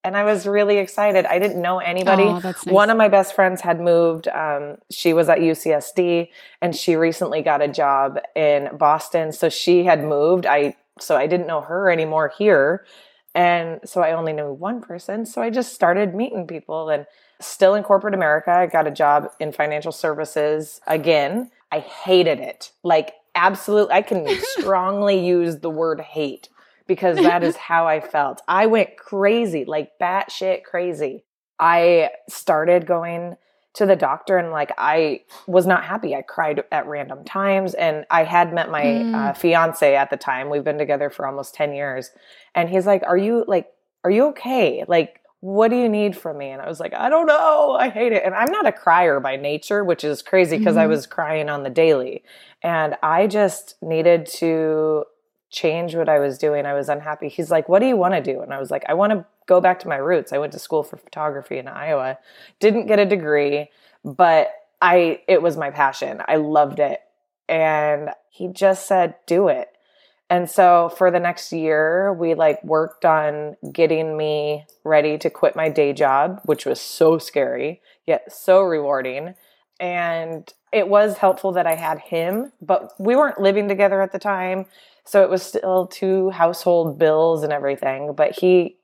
and 0.04 0.18
I 0.18 0.24
was 0.24 0.46
really 0.46 0.78
excited. 0.78 1.26
I 1.26 1.40
didn't 1.40 1.62
know 1.62 1.80
anybody. 1.80 2.24
Oh, 2.24 2.40
nice. 2.40 2.66
One 2.66 2.90
of 2.90 2.98
my 2.98 3.08
best 3.08 3.34
friends 3.34 3.62
had 3.62 3.80
moved. 3.80 4.28
Um, 4.28 4.78
she 4.90 5.14
was 5.14 5.30
at 5.30 5.40
UCSD, 5.40 6.30
and 6.62 6.76
she 6.76 6.96
recently 6.96 7.42
got 7.42 7.62
a 7.62 7.68
job 7.68 8.20
in 8.36 8.76
Boston. 8.78 9.32
So 9.32 9.50
she 9.50 9.86
had 9.86 10.04
moved. 10.04 10.46
I 10.46 10.76
so 11.00 11.16
I 11.16 11.28
didn't 11.28 11.48
know 11.48 11.62
her 11.62 11.90
anymore 11.90 12.32
here, 12.38 12.86
and 13.34 13.80
so 13.86 14.02
I 14.02 14.12
only 14.12 14.34
knew 14.34 14.52
one 14.52 14.82
person. 14.82 15.26
So 15.26 15.42
I 15.42 15.50
just 15.50 15.74
started 15.74 16.14
meeting 16.14 16.48
people, 16.48 16.90
and 16.90 17.06
still 17.40 17.74
in 17.74 17.84
corporate 17.84 18.14
America, 18.14 18.52
I 18.52 18.68
got 18.68 18.88
a 18.88 18.92
job 18.92 19.32
in 19.40 19.52
financial 19.52 19.92
services 19.92 20.82
again. 20.86 21.50
I 21.72 21.80
hated 21.80 22.40
it, 22.40 22.72
like 22.84 23.14
absolutely. 23.36 23.94
I 23.94 24.02
can 24.02 24.28
strongly 24.60 25.26
use 25.26 25.60
the 25.60 25.70
word 25.70 26.02
hate 26.02 26.50
because 26.88 27.18
that 27.18 27.44
is 27.44 27.56
how 27.70 27.88
I 27.88 28.00
felt. 28.00 28.42
I 28.48 28.66
went 28.66 28.98
crazy, 28.98 29.66
like 29.66 29.92
batshit 30.00 30.64
crazy. 30.64 31.24
I 31.60 32.10
started 32.28 32.86
going 32.86 33.38
to 33.74 33.86
the 33.88 33.96
doctor 33.96 34.38
and 34.38 34.52
like 34.52 34.72
I 34.78 35.22
was 35.48 35.66
not 35.66 35.84
happy. 35.84 36.16
I 36.16 36.22
cried 36.22 36.64
at 36.72 36.86
random 36.86 37.24
times 37.24 37.74
and 37.74 38.06
I 38.12 38.24
had 38.24 38.54
met 38.54 38.70
my 38.70 38.84
mm. 38.84 39.16
uh, 39.16 39.34
fiance 39.34 39.96
at 39.96 40.10
the 40.10 40.18
time. 40.18 40.50
We've 40.50 40.64
been 40.64 40.78
together 40.78 41.10
for 41.10 41.26
almost 41.26 41.56
10 41.56 41.74
years. 41.74 42.12
And 42.54 42.70
he's 42.70 42.86
like, 42.86 43.02
"Are 43.04 43.18
you 43.18 43.46
like 43.48 43.72
are 44.04 44.12
you 44.12 44.28
okay? 44.28 44.84
Like 44.88 45.22
what 45.40 45.70
do 45.70 45.76
you 45.76 45.90
need 45.90 46.16
from 46.16 46.38
me?" 46.38 46.52
And 46.52 46.62
I 46.62 46.68
was 46.68 46.80
like, 46.80 46.94
"I 46.94 47.10
don't 47.10 47.26
know. 47.26 47.76
I 47.80 47.90
hate 47.90 48.12
it." 48.14 48.24
And 48.24 48.36
I'm 48.36 48.52
not 48.52 48.68
a 48.68 48.72
crier 48.72 49.20
by 49.20 49.38
nature, 49.38 49.84
which 49.84 50.04
is 50.04 50.22
crazy 50.22 50.58
because 50.58 50.74
mm-hmm. 50.74 50.84
I 50.84 50.88
was 50.88 51.08
crying 51.08 51.50
on 51.50 51.64
the 51.64 51.70
daily. 51.72 52.24
And 52.62 52.96
I 53.02 53.28
just 53.28 53.76
needed 53.82 54.28
to 54.38 55.06
change 55.54 55.96
what 55.96 56.10
I 56.10 56.20
was 56.20 56.38
doing. 56.38 56.66
I 56.66 56.74
was 56.74 56.90
unhappy. 56.90 57.30
He's 57.30 57.52
like, 57.52 57.70
What 57.70 57.80
do 57.80 57.86
you 57.86 57.96
want 57.96 58.16
to 58.16 58.22
do? 58.22 58.42
And 58.42 58.54
I 58.54 58.60
was 58.60 58.72
like, 58.72 58.84
I 58.90 58.94
want 58.94 59.14
to 59.14 59.26
go 59.46 59.62
back 59.62 59.80
to 59.80 59.88
my 59.88 59.98
roots. 59.98 60.34
I 60.34 60.40
went 60.40 60.52
to 60.54 60.60
school 60.60 60.84
for 60.84 60.98
photography 60.98 61.58
in 61.58 61.68
Iowa, 61.68 62.18
didn't 62.60 62.88
get 62.88 63.00
a 63.00 63.06
degree, 63.06 63.70
but 64.04 64.52
I 64.82 65.22
it 65.28 65.42
was 65.42 65.56
my 65.56 65.70
passion. 65.70 66.22
I 66.28 66.36
loved 66.36 66.80
it. 66.80 67.00
And 67.48 68.10
he 68.30 68.48
just 68.48 68.88
said, 68.88 69.16
Do 69.28 69.48
it. 69.48 69.70
And 70.30 70.50
so 70.50 70.92
for 70.98 71.12
the 71.12 71.20
next 71.20 71.54
year, 71.54 72.12
we 72.12 72.34
like 72.34 72.64
worked 72.64 73.06
on 73.06 73.56
getting 73.72 74.18
me 74.18 74.66
ready 74.84 75.18
to 75.20 75.30
quit 75.30 75.56
my 75.56 75.70
day 75.70 75.94
job, 75.94 76.42
which 76.46 76.66
was 76.66 76.82
so 76.82 77.20
scary, 77.20 77.82
yet 78.08 78.32
so 78.34 78.62
rewarding. 78.62 79.36
And 79.80 80.52
it 80.74 80.88
was 80.88 81.18
helpful 81.18 81.52
that 81.54 81.68
I 81.68 81.76
had 81.76 82.00
him, 82.00 82.52
but 82.62 82.94
we 83.00 83.16
weren't 83.16 83.40
living 83.40 83.68
together 83.68 84.02
at 84.02 84.12
the 84.12 84.20
time. 84.20 84.66
So 85.06 85.22
it 85.22 85.30
was 85.30 85.44
still 85.44 85.88
two 85.88 86.30
household 86.32 86.98
bills 86.98 87.44
and 87.44 87.54
everything, 87.54 88.14
but 88.14 88.40
he 88.40 88.78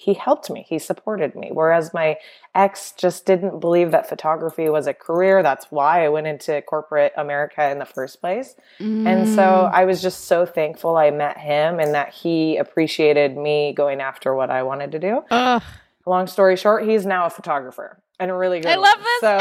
he 0.00 0.14
helped 0.14 0.48
me. 0.48 0.64
He 0.66 0.78
supported 0.78 1.34
me. 1.34 1.50
Whereas 1.52 1.92
my 1.92 2.16
ex 2.54 2.92
just 2.92 3.26
didn't 3.26 3.60
believe 3.60 3.90
that 3.90 4.08
photography 4.08 4.70
was 4.70 4.86
a 4.86 4.94
career. 4.94 5.42
That's 5.42 5.66
why 5.68 6.06
I 6.06 6.08
went 6.08 6.26
into 6.26 6.62
corporate 6.62 7.12
America 7.18 7.70
in 7.70 7.78
the 7.78 7.84
first 7.84 8.18
place. 8.18 8.54
Mm. 8.78 9.06
And 9.06 9.28
so 9.28 9.42
mm. 9.42 9.72
I 9.72 9.84
was 9.84 10.00
just 10.00 10.24
so 10.24 10.46
thankful 10.46 10.96
I 10.96 11.10
met 11.10 11.36
him 11.36 11.80
and 11.80 11.92
that 11.92 12.14
he 12.14 12.56
appreciated 12.56 13.36
me 13.36 13.74
going 13.76 14.00
after 14.00 14.34
what 14.34 14.48
I 14.48 14.62
wanted 14.62 14.92
to 14.92 14.98
do. 14.98 15.22
Ugh. 15.30 15.62
Long 16.06 16.26
story 16.26 16.56
short, 16.56 16.88
he's 16.88 17.04
now 17.04 17.26
a 17.26 17.30
photographer 17.30 18.02
and 18.20 18.38
really 18.38 18.60
good. 18.60 18.70
I 18.70 18.76
love 18.76 18.98
this. 18.98 19.20
So 19.20 19.38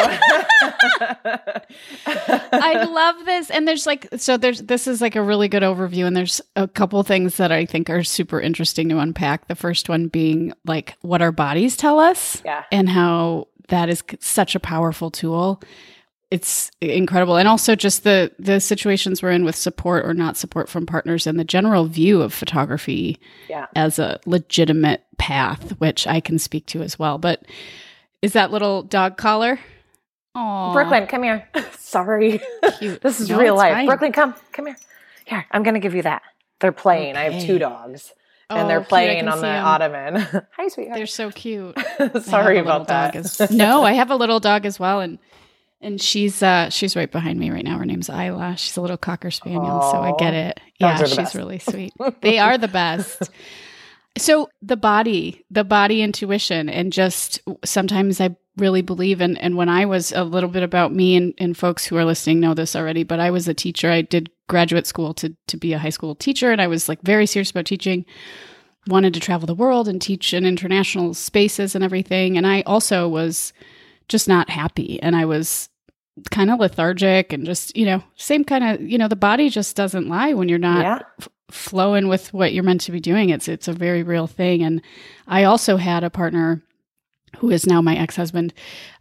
I 2.53 2.83
love 2.89 3.25
this, 3.25 3.51
and 3.51 3.67
there's 3.67 3.86
like 3.86 4.07
so 4.17 4.38
there's 4.38 4.62
this 4.62 4.88
is 4.88 5.01
like 5.01 5.15
a 5.17 5.21
really 5.21 5.50
good 5.50 5.63
overview, 5.63 6.05
and 6.05 6.15
there's 6.15 6.41
a 6.55 6.67
couple 6.67 7.03
things 7.03 7.38
that 7.38 7.51
I 7.51 7.65
think 7.65 7.89
are 7.89 8.03
super 8.03 8.39
interesting 8.39 8.88
to 8.89 8.98
unpack. 9.00 9.48
The 9.48 9.55
first 9.55 9.89
one 9.89 10.07
being 10.07 10.53
like 10.65 10.95
what 11.01 11.21
our 11.21 11.33
bodies 11.33 11.75
tell 11.75 12.00
us, 12.00 12.41
yeah, 12.45 12.63
and 12.71 12.89
how 12.89 13.50
that 13.67 13.89
is 13.89 14.01
such 14.19 14.55
a 14.55 14.59
powerful 14.59 15.12
tool. 15.12 15.62
It's 16.31 16.71
incredible, 16.79 17.36
and 17.36 17.50
also 17.50 17.75
just 17.75 18.05
the 18.05 18.31
the 18.39 18.62
situations 18.62 19.21
we're 19.21 19.31
in 19.31 19.43
with 19.43 19.57
support 19.57 20.05
or 20.05 20.13
not 20.13 20.38
support 20.38 20.69
from 20.69 20.86
partners, 20.86 21.27
and 21.27 21.38
the 21.38 21.43
general 21.43 21.86
view 21.86 22.21
of 22.21 22.33
photography 22.33 23.19
yeah. 23.50 23.65
as 23.75 24.00
a 24.00 24.21
legitimate 24.25 25.03
path, 25.17 25.71
which 25.79 26.07
I 26.07 26.21
can 26.21 26.39
speak 26.39 26.65
to 26.67 26.81
as 26.81 26.98
well, 26.98 27.17
but 27.17 27.43
is 28.21 28.33
that 28.33 28.51
little 28.51 28.83
dog 28.83 29.17
collar? 29.17 29.59
Oh, 30.35 30.73
Brooklyn, 30.73 31.07
come 31.07 31.23
here. 31.23 31.47
Sorry. 31.77 32.41
Cute. 32.77 33.01
this 33.01 33.19
is 33.19 33.29
no, 33.29 33.39
real 33.39 33.55
life. 33.55 33.73
Fine. 33.73 33.85
Brooklyn, 33.85 34.11
come. 34.11 34.35
Come 34.51 34.67
here. 34.67 34.77
Here, 35.25 35.45
I'm 35.51 35.63
going 35.63 35.73
to 35.73 35.79
give 35.79 35.95
you 35.95 36.03
that. 36.03 36.21
They're 36.59 36.71
playing. 36.71 37.11
Okay. 37.11 37.27
I 37.27 37.29
have 37.31 37.43
two 37.43 37.59
dogs. 37.59 38.13
And 38.49 38.61
oh, 38.61 38.67
they're 38.67 38.81
playing 38.81 39.27
on 39.27 39.38
the 39.38 39.43
them. 39.43 39.65
ottoman. 39.65 40.15
Hi, 40.57 40.67
sweetheart. 40.69 40.97
They're 40.97 41.05
so 41.05 41.29
cute. 41.29 41.77
Sorry 42.23 42.57
about 42.57 42.88
that. 42.88 43.15
As, 43.15 43.51
no, 43.51 43.83
I 43.83 43.93
have 43.93 44.09
a 44.09 44.15
little 44.15 44.39
dog 44.39 44.65
as 44.65 44.79
well, 44.79 45.01
and 45.01 45.19
and 45.81 46.01
she's 46.01 46.41
uh 46.41 46.71
she's 46.71 46.95
right 46.95 47.11
behind 47.11 47.39
me 47.39 47.51
right 47.51 47.63
now. 47.63 47.77
Her 47.77 47.85
name's 47.85 48.09
Isla. 48.09 48.55
She's 48.57 48.75
a 48.75 48.81
little 48.81 48.97
cocker 48.97 49.29
spaniel, 49.29 49.61
Aww. 49.61 49.91
so 49.91 50.01
I 50.01 50.13
get 50.17 50.33
it. 50.33 50.59
Yeah, 50.79 50.97
she's 50.97 51.15
best. 51.15 51.35
really 51.35 51.59
sweet. 51.59 51.93
they 52.21 52.39
are 52.39 52.57
the 52.57 52.67
best. 52.67 53.29
So 54.17 54.49
the 54.61 54.77
body, 54.77 55.45
the 55.49 55.63
body 55.63 56.01
intuition, 56.01 56.69
and 56.69 56.91
just 56.91 57.41
sometimes 57.63 58.19
I 58.19 58.35
really 58.57 58.81
believe 58.81 59.21
in. 59.21 59.37
And 59.37 59.55
when 59.55 59.69
I 59.69 59.85
was 59.85 60.11
a 60.11 60.23
little 60.23 60.49
bit 60.49 60.63
about 60.63 60.93
me, 60.93 61.15
and, 61.15 61.33
and 61.37 61.57
folks 61.57 61.85
who 61.85 61.95
are 61.95 62.05
listening 62.05 62.39
know 62.39 62.53
this 62.53 62.75
already, 62.75 63.03
but 63.03 63.19
I 63.19 63.31
was 63.31 63.47
a 63.47 63.53
teacher. 63.53 63.89
I 63.89 64.01
did 64.01 64.29
graduate 64.47 64.87
school 64.87 65.13
to 65.15 65.35
to 65.47 65.57
be 65.57 65.73
a 65.73 65.79
high 65.79 65.89
school 65.89 66.15
teacher, 66.15 66.51
and 66.51 66.61
I 66.61 66.67
was 66.67 66.89
like 66.89 67.01
very 67.01 67.25
serious 67.25 67.51
about 67.51 67.65
teaching. 67.65 68.05
Wanted 68.87 69.13
to 69.13 69.19
travel 69.19 69.45
the 69.45 69.53
world 69.53 69.87
and 69.87 70.01
teach 70.01 70.33
in 70.33 70.45
international 70.45 71.13
spaces 71.13 71.75
and 71.75 71.83
everything. 71.83 72.37
And 72.37 72.47
I 72.47 72.61
also 72.61 73.07
was 73.07 73.53
just 74.07 74.27
not 74.27 74.49
happy, 74.49 75.01
and 75.01 75.15
I 75.15 75.25
was 75.25 75.69
kind 76.31 76.51
of 76.51 76.59
lethargic 76.59 77.31
and 77.31 77.45
just 77.45 77.75
you 77.77 77.85
know 77.85 78.03
same 78.15 78.43
kind 78.43 78.63
of 78.63 78.81
you 78.81 78.97
know 78.97 79.07
the 79.07 79.15
body 79.15 79.49
just 79.49 79.75
doesn't 79.77 80.09
lie 80.09 80.33
when 80.33 80.49
you're 80.49 80.59
not 80.59 80.81
yeah. 80.81 81.27
F- 81.50 81.56
flowing 81.56 82.08
with 82.08 82.34
what 82.34 82.53
you're 82.53 82.63
meant 82.63 82.82
to 82.82 82.91
be 82.91 83.00
doing. 83.00 83.29
It's 83.29 83.48
it's 83.48 83.68
a 83.68 83.74
very 83.74 84.03
real 84.03 84.27
thing. 84.27 84.63
And 84.63 84.82
i 85.27 85.44
also 85.44 85.77
had 85.77 86.03
a 86.03 86.10
partner 86.10 86.62
who 87.38 87.51
is 87.51 87.68
now 87.68 87.79
my 87.79 87.96
ex-husband 87.96 88.51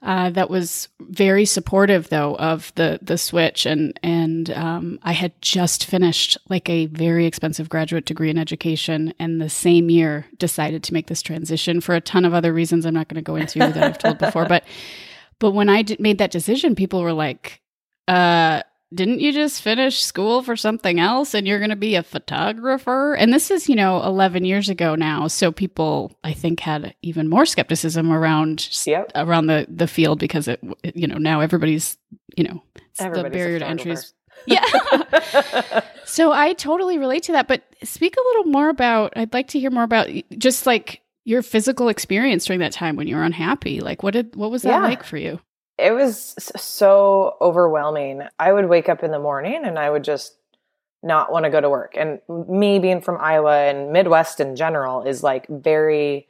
uh, 0.02 0.28
that 0.31 0.50
was 0.50 0.88
very 1.00 1.47
supportive 1.47 2.11
though 2.11 2.37
of 2.37 2.73
the 2.75 2.99
the 3.00 3.17
switch. 3.19 3.67
And 3.67 3.99
and 4.02 4.50
um, 4.50 4.99
i 5.02 5.12
had 5.12 5.33
just 5.40 5.85
finished 5.85 6.37
like 6.49 6.69
a 6.69 6.87
very 6.87 7.26
expensive 7.26 7.69
graduate 7.69 8.05
degree 8.05 8.31
in 8.31 8.38
education 8.38 9.14
and 9.19 9.40
the 9.40 9.49
same 9.49 9.90
year 9.90 10.26
decided 10.38 10.83
to 10.85 10.93
make 10.93 11.07
this 11.07 11.23
transition 11.23 11.81
for 11.81 11.95
a 11.95 12.00
ton 12.00 12.25
of 12.25 12.35
other 12.35 12.52
reasons 12.52 12.85
i'm 12.85 12.95
not 12.95 13.09
going 13.09 13.17
to 13.17 13.23
go 13.23 13.37
into 13.37 13.59
that 13.59 13.76
i've 13.76 13.99
told 13.99 14.19
before. 14.19 14.45
But 14.49 14.64
but 15.38 15.52
when 15.52 15.69
I 15.69 15.83
did, 15.83 16.00
made 16.00 16.19
that 16.19 16.31
decision, 16.31 16.75
people 16.75 17.02
were 17.02 17.12
like, 17.12 17.61
uh, 18.09 18.62
didn't 18.95 19.21
you 19.21 19.33
just 19.33 19.61
finish 19.61 20.02
school 20.02 20.42
for 20.42 20.57
something 20.57 20.99
else 20.99 21.35
and 21.35 21.47
you're 21.47 21.59
going 21.59 21.71
to 21.71 21.76
be 21.76 21.95
a 21.95 22.02
photographer? 22.02 23.14
And 23.14 23.33
this 23.33 23.50
is, 23.50 23.68
you 23.68 23.76
know, 23.76 24.02
11 24.02 24.45
years 24.45 24.68
ago 24.71 24.95
now. 24.95 25.26
So 25.28 25.52
people, 25.52 26.16
I 26.25 26.33
think, 26.33 26.61
had 26.61 26.95
even 27.02 27.28
more 27.28 27.45
skepticism 27.45 28.11
around 28.11 28.68
yep. 28.87 29.12
around 29.14 29.47
the, 29.47 29.66
the 29.68 29.87
field 29.87 30.18
because 30.18 30.49
it, 30.49 30.61
you 30.95 31.07
know, 31.07 31.18
now 31.18 31.40
everybody's, 31.40 31.99
you 32.37 32.45
know, 32.45 32.62
everybody's 32.99 33.33
the 33.33 33.38
barrier 33.38 33.59
to 33.59 33.66
entry 33.66 33.92
is 33.92 34.14
yeah. 34.47 34.64
so 36.04 36.33
I 36.33 36.54
totally 36.54 36.97
relate 36.97 37.25
to 37.25 37.33
that. 37.33 37.49
But 37.49 37.64
speak 37.83 38.16
a 38.16 38.28
little 38.28 38.52
more 38.52 38.71
about, 38.71 39.12
I'd 39.16 39.35
like 39.35 39.49
to 39.49 39.61
hear 39.61 39.71
more 39.71 39.83
about 39.83 40.09
just 40.38 40.64
like 40.64 41.02
your 41.25 41.42
physical 41.42 41.88
experience 41.88 42.47
during 42.47 42.61
that 42.61 42.73
time 42.73 42.97
when 42.97 43.07
you 43.07 43.16
were 43.16 43.25
unhappy. 43.25 43.80
Like 43.80 44.02
what 44.02 44.14
did 44.14 44.35
what 44.35 44.50
was 44.50 44.62
that 44.62 44.80
yeah. 44.80 44.83
like 44.83 45.02
for 45.02 45.18
you? 45.18 45.40
It 45.78 45.92
was 45.92 46.35
so 46.56 47.37
overwhelming. 47.40 48.23
I 48.38 48.52
would 48.52 48.68
wake 48.68 48.88
up 48.88 49.02
in 49.02 49.11
the 49.11 49.18
morning 49.18 49.62
and 49.64 49.78
I 49.78 49.90
would 49.90 50.04
just 50.04 50.35
not 51.02 51.30
want 51.30 51.44
to 51.44 51.50
go 51.50 51.61
to 51.61 51.70
work. 51.70 51.94
And 51.97 52.20
me 52.49 52.78
being 52.78 53.00
from 53.00 53.18
Iowa 53.20 53.56
and 53.68 53.92
Midwest 53.92 54.40
in 54.40 54.56
general 54.56 55.02
is 55.02 55.23
like 55.23 55.47
very 55.49 56.26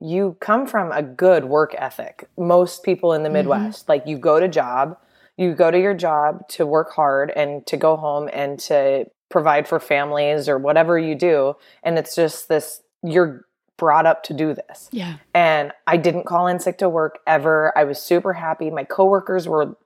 you 0.00 0.36
come 0.40 0.66
from 0.66 0.92
a 0.92 1.02
good 1.02 1.44
work 1.44 1.74
ethic. 1.76 2.28
Most 2.36 2.84
people 2.84 3.12
in 3.12 3.22
the 3.22 3.28
mm-hmm. 3.28 3.34
Midwest, 3.34 3.82
mm-hmm. 3.82 3.92
like 3.92 4.06
you 4.06 4.16
go 4.16 4.38
to 4.38 4.48
job, 4.48 4.96
you 5.36 5.54
go 5.54 5.70
to 5.70 5.80
your 5.80 5.94
job 5.94 6.48
to 6.50 6.66
work 6.66 6.92
hard 6.92 7.32
and 7.34 7.66
to 7.66 7.76
go 7.76 7.96
home 7.96 8.28
and 8.32 8.58
to 8.58 9.06
provide 9.28 9.68
for 9.68 9.78
families 9.78 10.48
or 10.48 10.58
whatever 10.58 10.98
you 10.98 11.14
do 11.14 11.54
and 11.82 11.98
it's 11.98 12.14
just 12.14 12.48
this 12.48 12.82
you're 13.02 13.44
brought 13.78 14.04
up 14.04 14.22
to 14.24 14.34
do 14.34 14.52
this. 14.52 14.88
Yeah. 14.92 15.16
And 15.32 15.72
I 15.86 15.96
didn't 15.96 16.24
call 16.24 16.46
in 16.46 16.60
sick 16.60 16.76
to 16.78 16.88
work 16.88 17.20
ever. 17.26 17.72
I 17.76 17.84
was 17.84 17.98
super 17.98 18.34
happy. 18.34 18.70
My 18.70 18.84
coworkers 18.84 19.48
were 19.48 19.76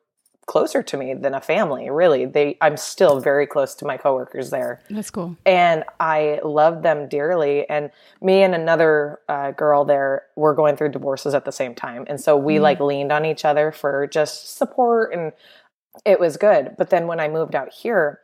closer 0.46 0.82
to 0.82 0.96
me 0.96 1.14
than 1.14 1.34
a 1.34 1.40
family, 1.40 1.88
really. 1.88 2.24
They 2.24 2.56
I'm 2.60 2.76
still 2.76 3.20
very 3.20 3.46
close 3.46 3.74
to 3.76 3.84
my 3.84 3.96
coworkers 3.96 4.50
there. 4.50 4.82
That's 4.90 5.10
cool. 5.10 5.36
And 5.46 5.84
I 6.00 6.40
love 6.42 6.82
them 6.82 7.08
dearly 7.08 7.68
and 7.70 7.90
me 8.20 8.42
and 8.42 8.54
another 8.54 9.20
uh, 9.28 9.52
girl 9.52 9.84
there 9.84 10.24
were 10.34 10.54
going 10.54 10.76
through 10.76 10.90
divorces 10.90 11.34
at 11.34 11.44
the 11.44 11.52
same 11.52 11.74
time. 11.74 12.04
And 12.08 12.20
so 12.20 12.36
we 12.36 12.56
mm. 12.56 12.62
like 12.62 12.80
leaned 12.80 13.12
on 13.12 13.24
each 13.24 13.44
other 13.44 13.70
for 13.70 14.06
just 14.08 14.56
support 14.56 15.14
and 15.14 15.32
it 16.04 16.18
was 16.18 16.36
good. 16.36 16.74
But 16.76 16.90
then 16.90 17.06
when 17.06 17.20
I 17.20 17.28
moved 17.28 17.54
out 17.54 17.72
here, 17.72 18.20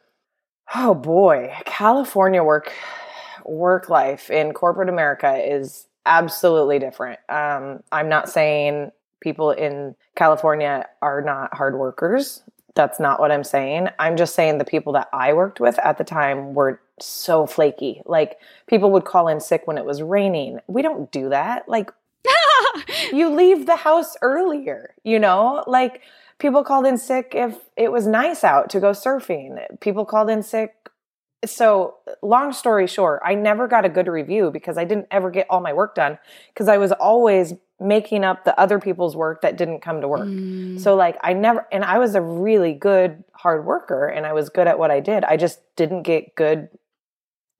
Oh 0.75 0.95
boy, 0.95 1.55
California 1.65 2.43
work 2.43 2.73
work 3.49 3.89
life 3.89 4.31
in 4.31 4.53
corporate 4.53 4.89
America 4.89 5.35
is 5.35 5.87
absolutely 6.07 6.79
different. 6.79 7.21
Um, 7.29 7.83
I'm 7.93 8.09
not 8.09 8.29
saying 8.29 8.93
people 9.21 9.51
in 9.51 9.95
California 10.15 10.87
are 11.03 11.23
not 11.23 11.55
hard 11.55 11.79
workers. 11.79 12.43
That's 12.75 13.01
not 13.01 13.19
what 13.19 13.33
I'm 13.33 13.45
saying. 13.45 13.89
I'm 13.99 14.17
just 14.17 14.35
saying 14.35 14.59
the 14.59 14.65
people 14.65 14.93
that 14.93 15.09
I 15.13 15.33
worked 15.33 15.61
with 15.61 15.79
at 15.81 15.99
the 15.99 16.05
time 16.05 16.55
were 16.55 16.81
so 17.01 17.47
flaky. 17.47 18.03
Like 18.07 18.39
people 18.67 18.91
would 18.93 19.05
call 19.05 19.29
in 19.29 19.41
sick 19.41 19.63
when 19.67 19.79
it 19.79 19.85
was 19.85 20.03
raining. 20.03 20.61
We 20.67 20.83
don't 20.83 21.11
do 21.11 21.29
that. 21.31 21.69
Like 21.69 21.91
you 23.13 23.31
leave 23.31 23.67
the 23.67 23.77
house 23.77 24.17
earlier, 24.23 24.95
you 25.03 25.19
know? 25.19 25.65
Like 25.67 26.03
people 26.39 26.63
called 26.63 26.87
in 26.87 26.99
sick 26.99 27.33
if 27.35 27.57
it 27.77 27.91
was 27.91 28.07
nice 28.07 28.45
out 28.45 28.71
to 28.71 28.81
go 28.81 28.93
surfing. 28.93 29.59
People 29.81 30.05
called 30.05 30.31
in 30.31 30.43
sick 30.43 30.88
so 31.45 31.95
long 32.23 32.53
story 32.53 32.87
short 32.87 33.21
i 33.25 33.35
never 33.35 33.69
got 33.69 33.85
a 33.85 33.89
good 33.89 34.09
review 34.09 34.51
because 34.51 34.77
i 34.77 34.85
didn't 34.85 35.07
ever 35.11 35.31
get 35.31 35.47
all 35.49 35.61
my 35.61 35.73
work 35.73 35.95
done 35.95 36.19
because 36.53 36.69
i 36.69 36.77
was 36.77 36.91
always 36.93 37.55
making 37.81 38.25
up 38.25 38.45
the 38.45 38.59
other 38.59 38.81
people's 38.81 39.15
work 39.15 39.41
that 39.43 39.57
didn't 39.57 39.81
come 39.81 40.01
to 40.01 40.09
work. 40.09 40.27
Mm. 40.27 40.81
so 40.81 40.97
like 40.97 41.17
i 41.23 41.33
never 41.33 41.67
and 41.71 41.85
i 41.85 41.99
was 41.99 42.17
a 42.17 42.21
really 42.21 42.73
good 42.73 43.23
hard 43.35 43.65
worker 43.65 44.09
and 44.09 44.27
i 44.27 44.33
was 44.33 44.49
good 44.49 44.67
at 44.67 44.79
what 44.79 44.91
i 44.91 45.01
did. 45.01 45.25
I 45.25 45.37
just 45.37 45.61
didn't 45.77 46.03
get 46.03 46.35
good 46.35 46.69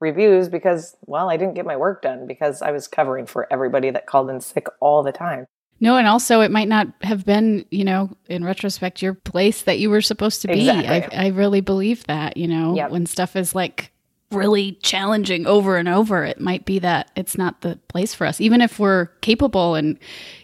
reviews 0.01 0.49
because 0.49 0.97
well 1.05 1.29
i 1.29 1.37
didn't 1.37 1.55
get 1.55 1.65
my 1.65 1.77
work 1.77 2.01
done 2.01 2.25
because 2.27 2.61
i 2.61 2.71
was 2.71 2.87
covering 2.87 3.25
for 3.25 3.47
everybody 3.51 3.89
that 3.91 4.05
called 4.05 4.29
in 4.29 4.39
sick 4.39 4.67
all 4.79 5.03
the 5.03 5.11
time 5.11 5.45
no, 5.79 5.97
and 5.97 6.07
also 6.07 6.41
it 6.41 6.51
might 6.51 6.67
not 6.67 6.87
have 7.01 7.25
been, 7.25 7.65
you 7.71 7.83
know, 7.83 8.09
in 8.27 8.43
retrospect, 8.43 9.01
your 9.01 9.13
place 9.13 9.63
that 9.63 9.79
you 9.79 9.89
were 9.89 10.01
supposed 10.01 10.41
to 10.41 10.47
be. 10.47 10.69
Exactly. 10.69 11.17
I, 11.17 11.25
I 11.25 11.27
really 11.29 11.61
believe 11.61 12.05
that, 12.07 12.37
you 12.37 12.47
know, 12.47 12.75
yep. 12.75 12.91
when 12.91 13.05
stuff 13.05 13.35
is 13.35 13.55
like 13.55 13.91
really 14.31 14.73
challenging 14.83 15.47
over 15.47 15.77
and 15.77 15.87
over, 15.87 16.23
it 16.23 16.39
might 16.39 16.65
be 16.65 16.79
that 16.79 17.11
it's 17.15 17.37
not 17.37 17.61
the 17.61 17.79
place 17.87 18.13
for 18.13 18.27
us, 18.27 18.39
even 18.39 18.61
if 18.61 18.77
we're 18.79 19.07
capable 19.21 19.75
and 19.75 19.97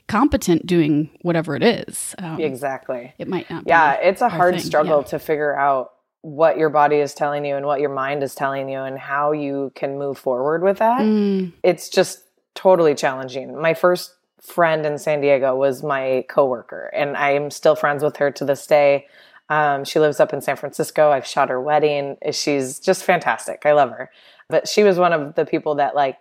competent 0.08 0.65
doing 0.65 1.10
whatever 1.22 1.56
it 1.56 1.63
is. 1.63 2.15
Um, 2.18 2.39
exactly. 2.39 3.13
It 3.18 3.27
might 3.27 3.50
not. 3.50 3.63
Yeah, 3.68 3.94
it's 3.94 4.22
a 4.22 4.30
hard 4.30 4.56
thing. 4.56 4.63
struggle 4.63 5.00
yeah. 5.00 5.08
to 5.08 5.20
figure 5.20 5.56
out 5.56 5.92
what 6.22 6.58
your 6.58 6.70
body 6.70 6.96
is 6.96 7.13
telling 7.13 7.46
you 7.46 7.56
and 7.56 7.68
what 7.68 7.80
your 7.80 7.94
mind 7.94 8.24
is 8.24 8.34
telling 8.34 8.68
you 8.68 8.80
and 8.80 8.98
how 8.98 9.32
you 9.32 9.72
can 9.75 10.00
move 10.00 10.18
forward 10.18 10.63
with 10.63 10.80
that. 10.80 11.01
Mm. 11.01 11.54
It's 11.62 11.89
just 11.89 12.24
totally 12.56 12.96
challenging. 12.96 13.62
My 13.62 13.75
first 13.75 14.15
friend 14.46 14.86
in 14.86 14.98
San 14.98 15.22
Diego 15.22 15.56
was 15.56 15.84
my 15.84 16.25
coworker, 16.30 16.90
and 16.94 17.18
I'm 17.18 17.52
still 17.52 17.75
friends 17.75 18.04
with 18.04 18.18
her 18.18 18.32
to 18.32 18.46
this 18.46 18.66
day. 18.68 19.08
Um, 19.50 19.84
she 19.84 20.00
lives 20.00 20.20
up 20.20 20.34
in 20.34 20.42
San 20.42 20.56
Francisco. 20.56 21.12
I've 21.12 21.25
shot 21.25 21.50
her 21.50 21.62
wedding. 21.62 22.18
She's 22.32 22.80
just 22.80 23.04
fantastic. 23.04 23.64
I 23.66 23.74
love 23.74 23.92
her. 23.92 24.10
But 24.50 24.68
she 24.68 24.84
was 24.84 24.98
one 24.98 25.14
of 25.14 25.36
the 25.36 25.46
people 25.46 25.75
that 25.75 25.96
like 25.96 26.18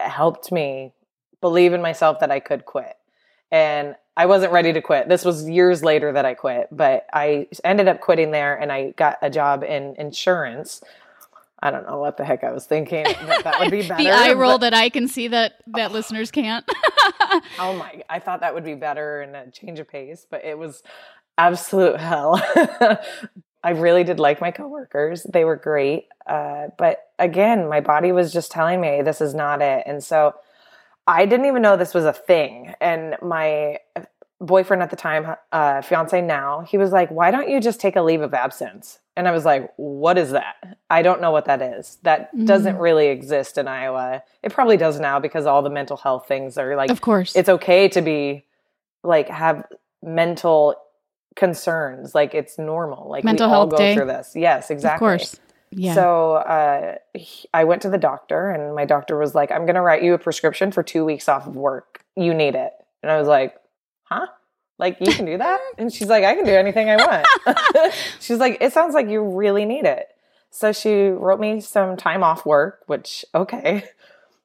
helped 0.00 0.50
me 0.50 0.92
believe 1.40 1.72
in 1.72 1.82
myself 1.82 2.20
that 2.20 2.30
I 2.30 2.40
could 2.40 2.64
quit. 2.64 2.96
And 3.50 3.96
I 4.16 4.26
wasn't 4.26 4.52
ready 4.52 4.72
to 4.72 4.82
quit. 4.82 5.08
This 5.08 5.24
was 5.24 5.48
years 5.48 5.84
later 5.84 6.12
that 6.12 6.24
I 6.24 6.34
quit, 6.34 6.68
but 6.72 7.06
I 7.12 7.46
ended 7.64 7.88
up 7.88 8.00
quitting 8.00 8.30
there 8.30 8.56
and 8.56 8.72
I 8.72 8.90
got 8.92 9.18
a 9.22 9.30
job 9.30 9.62
in 9.62 9.94
insurance 9.96 10.82
I 11.60 11.70
don't 11.70 11.86
know 11.86 11.98
what 11.98 12.16
the 12.16 12.24
heck 12.24 12.44
I 12.44 12.52
was 12.52 12.66
thinking. 12.66 13.04
That, 13.04 13.44
that 13.44 13.60
would 13.60 13.70
be 13.70 13.82
better. 13.88 14.02
the 14.02 14.10
eye 14.10 14.32
roll 14.32 14.58
that 14.58 14.74
I 14.74 14.88
can 14.88 15.08
see 15.08 15.28
that 15.28 15.54
that 15.68 15.92
listeners 15.92 16.30
can't. 16.30 16.64
oh 17.58 17.74
my! 17.76 18.02
I 18.08 18.20
thought 18.20 18.40
that 18.40 18.54
would 18.54 18.64
be 18.64 18.74
better 18.74 19.20
and 19.20 19.34
a 19.34 19.50
change 19.50 19.78
of 19.78 19.88
pace, 19.88 20.26
but 20.30 20.44
it 20.44 20.56
was 20.56 20.82
absolute 21.36 21.98
hell. 21.98 22.40
I 23.64 23.70
really 23.70 24.04
did 24.04 24.20
like 24.20 24.40
my 24.40 24.52
coworkers; 24.52 25.24
they 25.24 25.44
were 25.44 25.56
great. 25.56 26.06
Uh, 26.26 26.68
but 26.78 27.08
again, 27.18 27.68
my 27.68 27.80
body 27.80 28.12
was 28.12 28.32
just 28.32 28.52
telling 28.52 28.80
me 28.80 29.02
this 29.02 29.20
is 29.20 29.34
not 29.34 29.60
it, 29.60 29.82
and 29.84 30.02
so 30.02 30.34
I 31.08 31.26
didn't 31.26 31.46
even 31.46 31.62
know 31.62 31.76
this 31.76 31.94
was 31.94 32.04
a 32.04 32.12
thing. 32.12 32.74
And 32.80 33.16
my 33.20 33.78
boyfriend 34.40 34.82
at 34.82 34.90
the 34.90 34.96
time, 34.96 35.34
uh, 35.50 35.82
fiance 35.82 36.20
now, 36.20 36.60
he 36.60 36.78
was 36.78 36.92
like, 36.92 37.10
"Why 37.10 37.32
don't 37.32 37.48
you 37.48 37.60
just 37.60 37.80
take 37.80 37.96
a 37.96 38.02
leave 38.02 38.20
of 38.20 38.32
absence?" 38.32 39.00
And 39.18 39.26
I 39.26 39.32
was 39.32 39.44
like, 39.44 39.72
what 39.74 40.16
is 40.16 40.30
that? 40.30 40.78
I 40.88 41.02
don't 41.02 41.20
know 41.20 41.32
what 41.32 41.46
that 41.46 41.60
is. 41.60 41.98
That 42.04 42.32
mm. 42.32 42.46
doesn't 42.46 42.78
really 42.78 43.08
exist 43.08 43.58
in 43.58 43.66
Iowa. 43.66 44.22
It 44.44 44.52
probably 44.52 44.76
does 44.76 45.00
now 45.00 45.18
because 45.18 45.44
all 45.44 45.60
the 45.60 45.70
mental 45.70 45.96
health 45.96 46.28
things 46.28 46.56
are 46.56 46.76
like, 46.76 46.88
of 46.88 47.00
course, 47.00 47.34
it's 47.34 47.48
okay 47.48 47.88
to 47.88 48.00
be 48.00 48.44
like 49.02 49.28
have 49.28 49.66
mental 50.04 50.76
concerns. 51.34 52.14
Like 52.14 52.32
it's 52.32 52.60
normal. 52.60 53.10
Like 53.10 53.24
mental 53.24 53.48
we 53.48 53.52
all 53.52 53.60
health 53.62 53.70
go 53.72 53.78
day. 53.78 53.96
through 53.96 54.06
this. 54.06 54.36
Yes, 54.36 54.70
exactly. 54.70 54.94
Of 54.94 55.18
course. 55.18 55.40
Yeah. 55.72 55.94
So 55.94 56.34
uh, 56.34 56.94
I 57.52 57.64
went 57.64 57.82
to 57.82 57.90
the 57.90 57.98
doctor, 57.98 58.50
and 58.50 58.72
my 58.76 58.84
doctor 58.84 59.18
was 59.18 59.34
like, 59.34 59.50
I'm 59.50 59.66
going 59.66 59.74
to 59.74 59.82
write 59.82 60.04
you 60.04 60.14
a 60.14 60.18
prescription 60.18 60.70
for 60.70 60.84
two 60.84 61.04
weeks 61.04 61.28
off 61.28 61.44
of 61.44 61.56
work. 61.56 62.04
You 62.14 62.34
need 62.34 62.54
it. 62.54 62.72
And 63.02 63.10
I 63.10 63.18
was 63.18 63.26
like, 63.26 63.56
huh? 64.04 64.28
Like, 64.78 64.98
you 65.00 65.12
can 65.12 65.24
do 65.26 65.38
that? 65.38 65.60
And 65.78 65.92
she's 65.92 66.08
like, 66.08 66.24
I 66.24 66.34
can 66.34 66.44
do 66.44 66.52
anything 66.54 66.88
I 66.88 66.96
want. 66.96 67.94
she's 68.20 68.38
like, 68.38 68.58
it 68.60 68.72
sounds 68.72 68.94
like 68.94 69.08
you 69.08 69.22
really 69.22 69.64
need 69.64 69.84
it. 69.84 70.08
So 70.50 70.72
she 70.72 71.08
wrote 71.08 71.40
me 71.40 71.60
some 71.60 71.96
time 71.96 72.22
off 72.22 72.46
work, 72.46 72.82
which, 72.86 73.24
okay. 73.34 73.84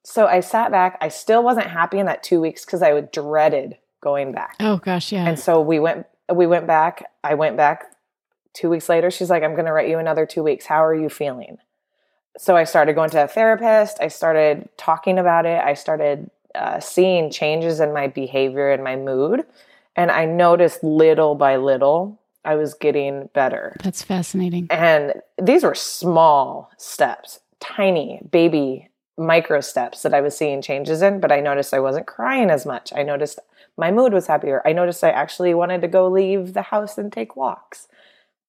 So 0.04 0.28
I 0.28 0.42
sat 0.42 0.70
back. 0.72 0.98
I 1.02 1.08
still 1.08 1.44
wasn't 1.44 1.68
happy 1.68 1.98
in 1.98 2.06
that 2.08 2.24
two 2.24 2.42
weeks 2.42 2.66
because 2.66 2.82
I 2.82 3.00
dreaded 3.00 3.78
going 4.02 4.34
back. 4.34 4.58
Oh 4.60 4.78
gosh, 4.78 5.12
yeah. 5.12 5.26
And 5.26 5.40
so 5.40 5.62
we 5.62 5.80
went 5.80 6.06
we 6.34 6.46
went 6.46 6.68
back. 6.68 7.06
I 7.24 7.34
went 7.36 7.58
back 7.58 7.86
two 8.54 8.70
weeks 8.70 8.90
later. 8.90 9.10
She's 9.10 9.30
like, 9.30 9.44
I'm 9.44 9.56
gonna 9.56 9.74
write 9.74 9.90
you 9.90 9.98
another 9.98 10.26
two 10.26 10.44
weeks. 10.44 10.66
How 10.66 10.84
are 10.84 10.94
you 10.94 11.10
feeling? 11.10 11.58
So 12.38 12.56
I 12.56 12.66
started 12.66 12.94
going 12.96 13.12
to 13.12 13.24
a 13.24 13.28
therapist. 13.28 13.98
I 14.02 14.10
started 14.10 14.68
talking 14.78 15.20
about 15.20 15.46
it. 15.46 15.64
I 15.64 15.74
started 15.76 16.30
uh, 16.54 16.80
seeing 16.80 17.32
changes 17.32 17.80
in 17.80 17.94
my 17.94 18.08
behavior 18.08 18.72
and 18.72 18.84
my 18.84 18.96
mood. 18.96 19.46
And 19.96 20.12
I 20.12 20.26
noticed 20.26 20.84
little 20.84 21.36
by 21.36 21.58
little, 21.58 22.20
I 22.46 22.56
was 22.56 22.74
getting 22.74 23.30
better. 23.34 23.76
That's 23.84 24.04
fascinating. 24.04 24.68
And 24.70 25.14
these 25.42 25.64
were 25.64 25.76
small 25.76 26.72
steps, 26.78 27.40
tiny 27.60 28.22
baby 28.32 28.90
micro 29.18 29.62
steps 29.62 30.02
that 30.02 30.14
I 30.14 30.22
was 30.22 30.36
seeing 30.36 30.62
changes 30.62 31.02
in, 31.02 31.20
but 31.20 31.32
I 31.32 31.40
noticed 31.40 31.74
I 31.74 31.80
wasn't 31.80 32.08
crying 32.08 32.50
as 32.50 32.66
much. 32.66 32.92
I 32.96 33.04
noticed 33.04 33.40
my 33.78 33.92
mood 33.92 34.14
was 34.14 34.28
happier. 34.28 34.62
I 34.66 34.74
noticed 34.74 35.04
I 35.04 35.12
actually 35.12 35.54
wanted 35.54 35.82
to 35.82 35.88
go 35.88 36.08
leave 36.08 36.54
the 36.54 36.64
house 36.64 36.98
and 36.98 37.12
take 37.12 37.36
walks. 37.36 37.88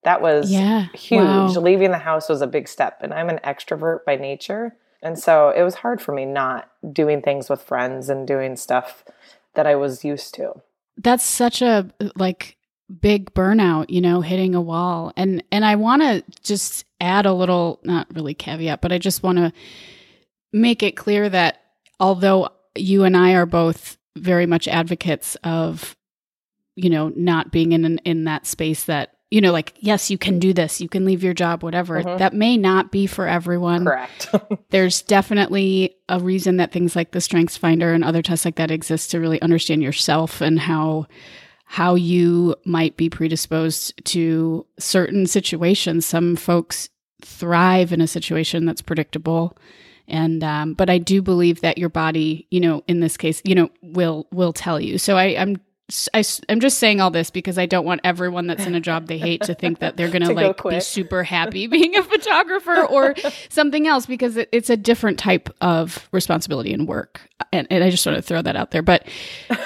That 0.03 0.21
was 0.21 0.51
yeah. 0.51 0.89
huge. 0.95 1.23
Wow. 1.23 1.47
Leaving 1.49 1.91
the 1.91 1.99
house 1.99 2.29
was 2.29 2.43
a 2.43 2.47
big 2.47 2.69
step. 2.69 2.99
And 3.01 3.13
I'm 3.13 3.29
an 3.29 3.41
extrovert 3.45 4.05
by 4.05 4.17
nature. 4.17 4.77
And 5.03 5.19
so 5.19 5.51
it 5.51 5.63
was 5.63 5.77
hard 5.77 6.01
for 6.01 6.13
me 6.13 6.25
not 6.25 6.71
doing 6.93 7.23
things 7.23 7.49
with 7.49 7.63
friends 7.63 8.09
and 8.09 8.27
doing 8.27 8.57
stuff 8.57 9.05
that 9.55 9.67
I 9.67 9.77
was 9.77 10.05
used 10.05 10.35
to 10.35 10.63
that's 10.99 11.25
such 11.25 11.63
a 11.63 11.91
like 12.17 12.57
big 13.01 13.33
burnout, 13.35 13.87
you 13.89 14.01
know, 14.01 14.21
hitting 14.21 14.55
a 14.55 14.61
wall. 14.61 15.13
And 15.17 15.43
and 15.51 15.65
I 15.65 15.77
want 15.77 16.03
to 16.03 16.25
just 16.43 16.85
add 17.01 17.27
a 17.27 17.33
little 17.33 17.81
not 17.85 18.07
really 18.15 18.35
caveat, 18.35 18.81
but 18.81 18.93
I 18.93 18.99
just 18.99 19.23
want 19.23 19.39
to 19.39 19.53
make 20.53 20.83
it 20.83 20.97
clear 20.97 21.29
that 21.29 21.63
although 21.99 22.49
you 22.77 23.05
and 23.05 23.17
I 23.17 23.35
are 23.35 23.47
both 23.47 23.99
very 24.17 24.47
much 24.47 24.69
advocates 24.69 25.37
of 25.45 25.97
you 26.77 26.91
know, 26.91 27.13
not 27.15 27.53
being 27.53 27.73
in 27.73 27.99
in 27.99 28.25
that 28.25 28.47
space 28.47 28.85
that 28.85 29.14
you 29.35 29.41
know, 29.41 29.51
like, 29.51 29.75
yes, 29.81 30.13
you 30.13 30.17
can 30.17 30.39
do 30.39 30.53
this, 30.53 30.81
you 30.81 30.89
can 30.89 31.05
leave 31.05 31.25
your 31.25 31.35
job, 31.35 31.65
whatever. 31.65 32.01
Mm-hmm. 32.01 32.19
That 32.19 32.35
may 32.35 32.57
not 32.57 32.93
be 32.93 33.09
for 33.09 33.27
everyone. 33.27 33.85
Correct. 33.85 34.33
There's 34.71 35.03
definitely 35.03 35.97
a 36.09 36.21
reason 36.21 36.59
that 36.59 36.71
things 36.71 36.95
like 36.95 37.11
the 37.11 37.21
Strengths 37.21 37.57
Finder 37.57 37.93
and 37.93 38.05
other 38.05 38.23
tests 38.23 38.45
like 38.45 38.55
that 38.55 38.71
exist 38.71 39.11
to 39.11 39.19
really 39.19 39.43
understand 39.43 39.83
yourself 39.83 40.41
and 40.41 40.61
how 40.61 41.09
how 41.65 41.97
you 41.97 42.55
might 42.65 42.97
be 42.97 43.11
predisposed 43.11 44.05
to 44.05 44.65
certain 44.79 45.27
situations. 45.27 46.07
Some 46.07 46.37
folks 46.37 46.89
thrive 47.21 47.93
in 47.93 48.01
a 48.01 48.07
situation 48.07 48.67
that's 48.67 48.83
predictable 48.83 49.59
and 50.07 50.45
um, 50.45 50.75
but 50.75 50.89
I 50.89 50.99
do 50.99 51.23
believe 51.23 51.61
that 51.63 51.77
your 51.77 51.89
body, 51.89 52.47
you 52.53 52.61
know, 52.61 52.85
in 52.87 53.01
this 53.01 53.17
case, 53.17 53.43
you 53.45 53.57
know, 53.57 53.71
will 53.83 54.29
will 54.31 54.53
tell 54.53 54.79
you. 54.79 54.97
So 54.97 55.17
I, 55.17 55.25
I'm 55.41 55.57
I, 56.15 56.25
am 56.49 56.61
just 56.61 56.79
saying 56.79 57.03
all 57.03 57.11
this 57.11 57.31
because 57.31 57.59
I 57.59 57.67
don't 57.67 57.85
want 57.85 58.01
everyone 58.05 58.47
that's 58.47 58.65
in 58.65 58.75
a 58.75 58.81
job 58.81 59.07
they 59.07 59.19
hate 59.19 59.43
to 59.43 59.55
think 59.55 59.81
that 59.81 59.99
they're 59.99 60.09
going 60.09 60.23
to 60.27 60.33
like 60.33 60.63
be 60.63 60.81
super 60.81 61.23
happy 61.23 61.67
being 61.69 61.95
a 61.95 62.03
photographer 62.03 62.85
or 62.87 63.15
something 63.51 63.87
else 63.87 64.07
because 64.07 64.39
it, 64.39 64.49
it's 64.51 64.71
a 64.71 64.79
different 64.79 65.19
type 65.19 65.51
of 65.61 66.09
responsibility 66.11 66.73
and 66.73 66.89
work. 66.89 67.21
And, 67.53 67.67
and 67.71 67.85
I 67.85 67.91
just 67.91 68.07
want 68.07 68.17
to 68.17 68.23
throw 68.23 68.41
that 68.41 68.57
out 68.57 68.71
there. 68.71 68.81
But 68.81 69.07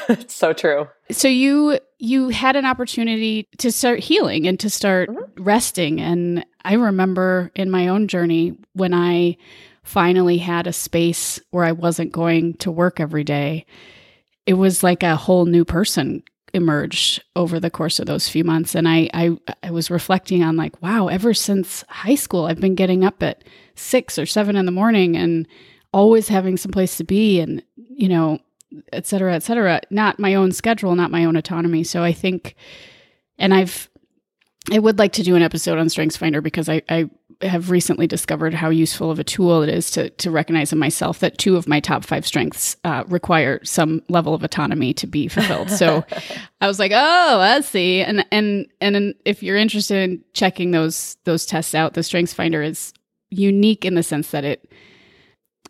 it's 0.09 0.35
so 0.35 0.53
true. 0.53 0.89
So 1.13 1.29
you 1.29 1.79
you 1.99 2.31
had 2.31 2.57
an 2.57 2.65
opportunity 2.65 3.47
to 3.59 3.71
start 3.71 4.01
healing 4.01 4.49
and 4.49 4.59
to 4.61 4.71
start 4.71 5.09
mm-hmm. 5.09 5.43
resting. 5.43 6.01
And 6.01 6.45
I 6.65 6.75
remember 6.75 7.53
in 7.55 7.71
my 7.71 7.89
own 7.89 8.09
journey 8.09 8.57
when 8.73 8.93
I 8.93 9.37
finally 9.85 10.39
had 10.39 10.67
a 10.67 10.73
space 10.73 11.41
where 11.51 11.65
I 11.65 11.73
wasn't 11.73 12.13
going 12.13 12.55
to 12.55 12.71
work 12.73 12.99
every 12.99 13.25
day 13.25 13.67
it 14.49 14.55
was 14.55 14.83
like 14.83 15.03
a 15.03 15.15
whole 15.15 15.45
new 15.45 15.63
person 15.63 16.23
emerged 16.55 17.23
over 17.37 17.61
the 17.61 17.69
course 17.69 17.99
of 17.99 18.07
those 18.07 18.31
few 18.31 18.43
months. 18.43 18.75
And 18.75 18.89
I, 18.89 19.11
I, 19.13 19.37
I 19.63 19.71
was 19.71 19.91
reflecting 19.91 20.43
on 20.43 20.57
like, 20.57 20.81
wow, 20.81 21.09
ever 21.09 21.35
since 21.35 21.85
high 21.91 22.15
school, 22.15 22.47
I've 22.47 22.59
been 22.59 22.75
getting 22.75 23.05
up 23.05 23.23
at 23.23 23.45
six 23.75 24.19
or 24.19 24.25
seven 24.25 24.57
in 24.57 24.65
the 24.65 24.73
morning 24.73 25.19
and 25.19 25.47
always 25.93 26.29
having 26.29 26.57
some 26.57 26.73
place 26.73 26.97
to 26.97 27.05
be 27.05 27.41
and, 27.41 27.63
you 27.77 28.09
know, 28.09 28.39
et 28.91 29.07
cetera, 29.07 29.35
et 29.35 29.43
cetera, 29.43 29.83
not 29.91 30.19
my 30.19 30.35
own 30.35 30.51
schedule, 30.53 30.95
not 30.95 31.11
my 31.11 31.27
own 31.27 31.37
autonomy. 31.37 31.85
So 31.85 32.03
I 32.03 32.15
think, 32.15 32.55
and 33.39 33.53
I've, 33.53 33.91
I 34.73 34.79
would 34.79 34.99
like 34.99 35.13
to 35.13 35.23
do 35.23 35.37
an 35.37 35.43
episode 35.43 35.79
on 35.79 35.91
Strengths 35.91 36.17
Finder 36.17 36.41
because 36.41 36.71
I, 36.71 36.81
I 36.89 37.11
have 37.43 37.71
recently 37.71 38.07
discovered 38.07 38.53
how 38.53 38.69
useful 38.69 39.11
of 39.11 39.19
a 39.21 39.25
tool 39.25 39.63
it 39.63 39.69
is 39.69 39.91
to 39.93 40.11
to 40.11 40.31
recognize 40.31 40.73
in 40.73 40.79
myself 40.79 41.21
that 41.21 41.39
two 41.39 41.57
of 41.57 41.69
my 41.69 41.79
top 41.79 42.05
five 42.05 42.27
strengths 42.27 42.77
uh, 42.85 43.05
require 43.07 43.61
some 43.65 44.03
level 44.09 44.35
of 44.35 44.43
autonomy 44.43 44.93
to 44.95 45.07
be 45.07 45.29
fulfilled. 45.29 45.71
So 45.71 46.05
I 46.61 46.67
was 46.67 46.79
like, 46.79 46.93
oh, 46.93 47.41
I 47.41 47.61
see. 47.61 48.01
And 48.03 48.27
and 48.33 48.67
and 48.81 49.15
if 49.25 49.43
you're 49.43 49.57
interested 49.57 50.11
in 50.11 50.25
checking 50.33 50.73
those 50.73 51.17
those 51.25 51.47
tests 51.47 51.75
out, 51.75 51.95
the 51.95 52.03
Strengths 52.03 52.35
Finder 52.35 52.61
is 52.61 52.93
unique 53.31 53.85
in 53.85 53.95
the 53.95 54.03
sense 54.03 54.31
that 54.33 54.45
it 54.45 54.73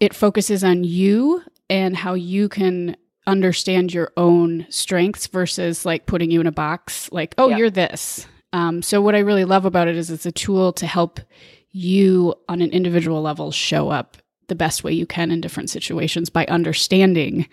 it 0.01 0.15
focuses 0.15 0.65
on 0.65 0.85
you 0.85 1.43
and 1.69 1.97
how 1.97 2.15
you 2.15 2.49
can 2.49 2.97
understand 3.27 3.93
your 3.93 4.11
own 4.17 4.67
strengths 4.71 5.27
versus 5.27 5.85
like 5.85 6.07
putting 6.07 6.31
you 6.31 6.41
in 6.41 6.47
a 6.47 6.53
box 6.53 7.13
like 7.13 7.35
oh 7.37 7.49
yeah. 7.49 7.57
you're 7.59 7.71
this 7.71 8.27
um, 8.55 8.81
so 8.81 9.03
what 9.03 9.15
i 9.15 9.19
really 9.19 9.45
love 9.45 9.67
about 9.67 9.87
it 9.87 9.97
is 9.97 10.11
it's 10.11 10.25
a 10.25 10.33
tool 10.33 10.73
to 10.73 10.87
help 10.87 11.21
you 11.73 12.35
on 12.49 12.61
an 12.61 12.71
individual 12.71 13.23
level 13.23 13.51
show 13.51 13.91
up 13.91 14.17
the 14.49 14.55
best 14.55 14.83
way 14.83 14.93
you 14.93 15.07
can 15.07 15.31
in 15.31 15.41
different 15.41 15.71
situations 15.71 16.31
by 16.31 16.47
understanding 16.47 17.49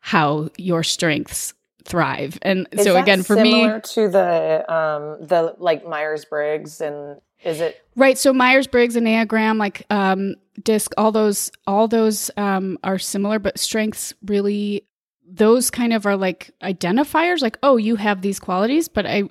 how 0.00 0.48
your 0.56 0.82
strengths 0.82 1.54
thrive. 1.84 2.38
And 2.42 2.68
is 2.72 2.84
so 2.84 2.96
again, 2.96 3.22
for 3.22 3.36
me, 3.36 3.62
similar 3.62 3.80
to 3.80 4.08
the 4.08 4.72
um, 4.72 5.26
the 5.26 5.54
like 5.58 5.86
Myers 5.86 6.24
Briggs 6.24 6.80
and 6.80 7.20
is 7.42 7.60
it 7.60 7.82
right? 7.96 8.18
So 8.18 8.32
Myers 8.32 8.66
Briggs, 8.66 8.96
and 8.96 9.06
Enneagram, 9.06 9.58
like 9.58 9.86
um, 9.90 10.34
DISC, 10.62 10.92
all 10.96 11.12
those 11.12 11.50
all 11.66 11.88
those 11.88 12.30
um, 12.36 12.78
are 12.84 12.98
similar, 12.98 13.38
but 13.38 13.58
strengths 13.58 14.12
really 14.24 14.84
those 15.30 15.70
kind 15.70 15.92
of 15.92 16.06
are 16.06 16.16
like 16.16 16.50
identifiers 16.62 17.42
like 17.42 17.58
oh 17.62 17.76
you 17.76 17.96
have 17.96 18.22
these 18.22 18.38
qualities. 18.40 18.88
But 18.88 19.06
i 19.06 19.24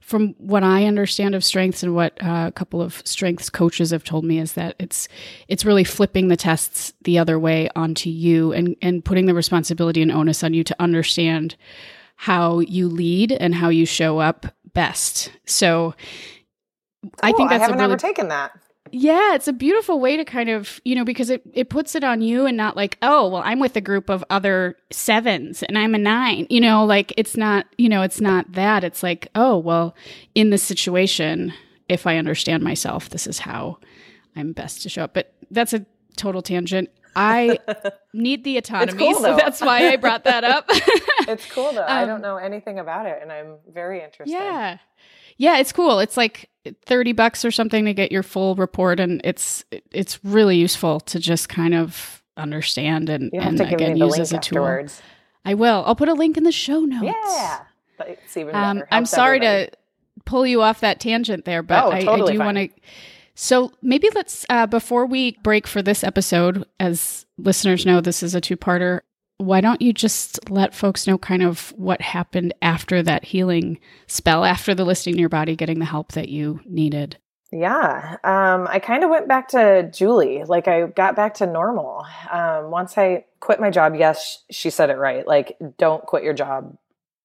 from 0.00 0.34
what 0.38 0.62
i 0.62 0.84
understand 0.84 1.34
of 1.34 1.44
strengths 1.44 1.82
and 1.82 1.94
what 1.94 2.12
uh, 2.22 2.46
a 2.48 2.52
couple 2.52 2.80
of 2.80 3.02
strengths 3.04 3.50
coaches 3.50 3.90
have 3.90 4.04
told 4.04 4.24
me 4.24 4.38
is 4.38 4.52
that 4.52 4.74
it's 4.78 5.08
it's 5.48 5.64
really 5.64 5.84
flipping 5.84 6.28
the 6.28 6.36
tests 6.36 6.92
the 7.02 7.18
other 7.18 7.38
way 7.38 7.68
onto 7.76 8.10
you 8.10 8.52
and 8.52 8.76
and 8.82 9.04
putting 9.04 9.26
the 9.26 9.34
responsibility 9.34 10.02
and 10.02 10.12
onus 10.12 10.42
on 10.42 10.54
you 10.54 10.64
to 10.64 10.76
understand 10.80 11.56
how 12.16 12.60
you 12.60 12.88
lead 12.88 13.32
and 13.32 13.54
how 13.54 13.68
you 13.68 13.84
show 13.84 14.18
up 14.18 14.46
best. 14.72 15.30
So 15.46 15.94
cool. 17.02 17.10
i 17.22 17.32
think 17.32 17.50
that's 17.50 17.60
i 17.60 17.64
haven't 17.64 17.78
really, 17.78 17.92
ever 17.92 17.96
taken 17.96 18.28
that 18.28 18.52
yeah, 18.92 19.34
it's 19.34 19.48
a 19.48 19.52
beautiful 19.52 20.00
way 20.00 20.16
to 20.16 20.24
kind 20.24 20.48
of, 20.48 20.80
you 20.84 20.94
know, 20.94 21.04
because 21.04 21.30
it, 21.30 21.42
it 21.52 21.68
puts 21.68 21.94
it 21.94 22.04
on 22.04 22.22
you 22.22 22.46
and 22.46 22.56
not 22.56 22.76
like, 22.76 22.98
oh, 23.02 23.28
well, 23.28 23.42
I'm 23.44 23.58
with 23.58 23.76
a 23.76 23.80
group 23.80 24.08
of 24.08 24.24
other 24.30 24.76
sevens 24.90 25.62
and 25.62 25.78
I'm 25.78 25.94
a 25.94 25.98
nine. 25.98 26.46
You 26.50 26.60
know, 26.60 26.84
like 26.84 27.12
it's 27.16 27.36
not, 27.36 27.66
you 27.78 27.88
know, 27.88 28.02
it's 28.02 28.20
not 28.20 28.52
that. 28.52 28.84
It's 28.84 29.02
like, 29.02 29.28
oh, 29.34 29.56
well, 29.58 29.94
in 30.34 30.50
this 30.50 30.62
situation, 30.62 31.52
if 31.88 32.06
I 32.06 32.16
understand 32.16 32.62
myself, 32.62 33.10
this 33.10 33.26
is 33.26 33.40
how 33.40 33.78
I'm 34.34 34.52
best 34.52 34.82
to 34.82 34.88
show 34.88 35.04
up. 35.04 35.14
But 35.14 35.32
that's 35.50 35.72
a 35.72 35.84
total 36.16 36.42
tangent. 36.42 36.90
I 37.14 37.58
need 38.12 38.44
the 38.44 38.58
autonomy, 38.58 38.98
cool, 38.98 39.14
so 39.14 39.36
that's 39.36 39.62
why 39.62 39.88
I 39.88 39.96
brought 39.96 40.24
that 40.24 40.44
up. 40.44 40.66
it's 40.70 41.50
cool 41.50 41.72
though. 41.72 41.80
Um, 41.80 41.88
I 41.88 42.04
don't 42.04 42.20
know 42.20 42.36
anything 42.36 42.78
about 42.78 43.06
it 43.06 43.20
and 43.22 43.32
I'm 43.32 43.56
very 43.72 44.02
interested. 44.02 44.32
Yeah. 44.32 44.78
Yeah, 45.36 45.58
it's 45.58 45.72
cool. 45.72 45.98
It's 45.98 46.16
like 46.16 46.50
30 46.86 47.12
bucks 47.12 47.44
or 47.44 47.50
something 47.50 47.84
to 47.84 47.94
get 47.94 48.10
your 48.10 48.22
full 48.22 48.54
report 48.56 48.98
and 48.98 49.20
it's 49.24 49.64
it's 49.92 50.24
really 50.24 50.56
useful 50.56 51.00
to 51.00 51.20
just 51.20 51.48
kind 51.48 51.74
of 51.74 52.22
understand 52.36 53.08
and, 53.08 53.32
and 53.32 53.60
again 53.60 53.96
use 53.96 54.18
as 54.18 54.32
a 54.32 54.36
afterwards. 54.36 54.96
tool. 54.96 55.04
I 55.44 55.54
will. 55.54 55.84
I'll 55.86 55.94
put 55.94 56.08
a 56.08 56.14
link 56.14 56.36
in 56.36 56.42
the 56.42 56.52
show 56.52 56.80
notes. 56.80 57.04
Yeah. 57.04 57.60
It's 58.00 58.36
even 58.36 58.54
um, 58.54 58.82
I'm 58.90 59.06
sorry 59.06 59.38
everybody. 59.38 59.70
to 59.70 60.22
pull 60.24 60.46
you 60.46 60.60
off 60.60 60.80
that 60.80 61.00
tangent 61.00 61.44
there, 61.44 61.62
but 61.62 61.84
oh, 61.84 61.92
I, 61.92 62.02
totally 62.02 62.32
I, 62.32 62.36
do 62.36 62.38
want 62.40 62.58
to 62.58 62.68
so 63.38 63.70
maybe 63.82 64.08
let's 64.14 64.46
uh, 64.48 64.66
before 64.66 65.04
we 65.04 65.32
break 65.42 65.66
for 65.66 65.82
this 65.82 66.02
episode, 66.02 66.66
as 66.80 67.26
listeners 67.36 67.84
know, 67.84 68.00
this 68.00 68.22
is 68.22 68.34
a 68.34 68.40
two-parter 68.40 69.00
why 69.38 69.60
don't 69.60 69.82
you 69.82 69.92
just 69.92 70.50
let 70.50 70.74
folks 70.74 71.06
know 71.06 71.18
kind 71.18 71.42
of 71.42 71.70
what 71.76 72.00
happened 72.00 72.54
after 72.62 73.02
that 73.02 73.24
healing 73.24 73.78
spell, 74.06 74.44
after 74.44 74.74
the 74.74 74.84
listing 74.84 75.18
your 75.18 75.28
body, 75.28 75.56
getting 75.56 75.78
the 75.78 75.84
help 75.84 76.12
that 76.12 76.28
you 76.28 76.60
needed? 76.64 77.18
Yeah, 77.52 78.16
um, 78.24 78.66
I 78.68 78.80
kind 78.80 79.04
of 79.04 79.10
went 79.10 79.28
back 79.28 79.48
to 79.48 79.90
Julie. 79.94 80.42
Like 80.44 80.68
I 80.68 80.86
got 80.86 81.14
back 81.14 81.34
to 81.34 81.46
normal. 81.46 82.04
Um, 82.30 82.70
once 82.70 82.98
I 82.98 83.24
quit 83.40 83.60
my 83.60 83.70
job, 83.70 83.94
yes, 83.94 84.42
she 84.50 84.70
said 84.70 84.90
it 84.90 84.96
right. 84.96 85.26
Like, 85.26 85.56
don't 85.78 86.04
quit 86.04 86.24
your 86.24 86.34
job. 86.34 86.76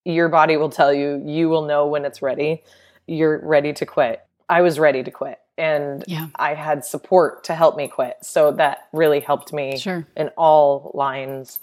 Your 0.06 0.30
body 0.30 0.58
will 0.58 0.70
tell 0.70 0.94
you, 0.94 1.24
you 1.26 1.50
will 1.50 1.66
know 1.66 1.88
when 1.88 2.06
it's 2.06 2.22
ready. 2.22 2.64
You're 3.08 3.40
ready 3.40 3.74
to 3.74 3.86
quit. 3.86 4.22
I 4.48 4.62
was 4.62 4.80
ready 4.80 5.02
to 5.04 5.12
quit 5.12 5.40
and 5.58 6.04
yeah. 6.08 6.28
I 6.36 6.56
had 6.56 6.84
support 6.84 7.44
to 7.46 7.56
help 7.56 7.78
me 7.78 7.88
quit. 7.88 8.18
So 8.22 8.52
that 8.54 8.88
really 8.92 9.20
helped 9.20 9.54
me 9.54 9.78
sure. 9.78 10.08
in 10.16 10.30
all 10.38 10.92
lines 10.94 11.60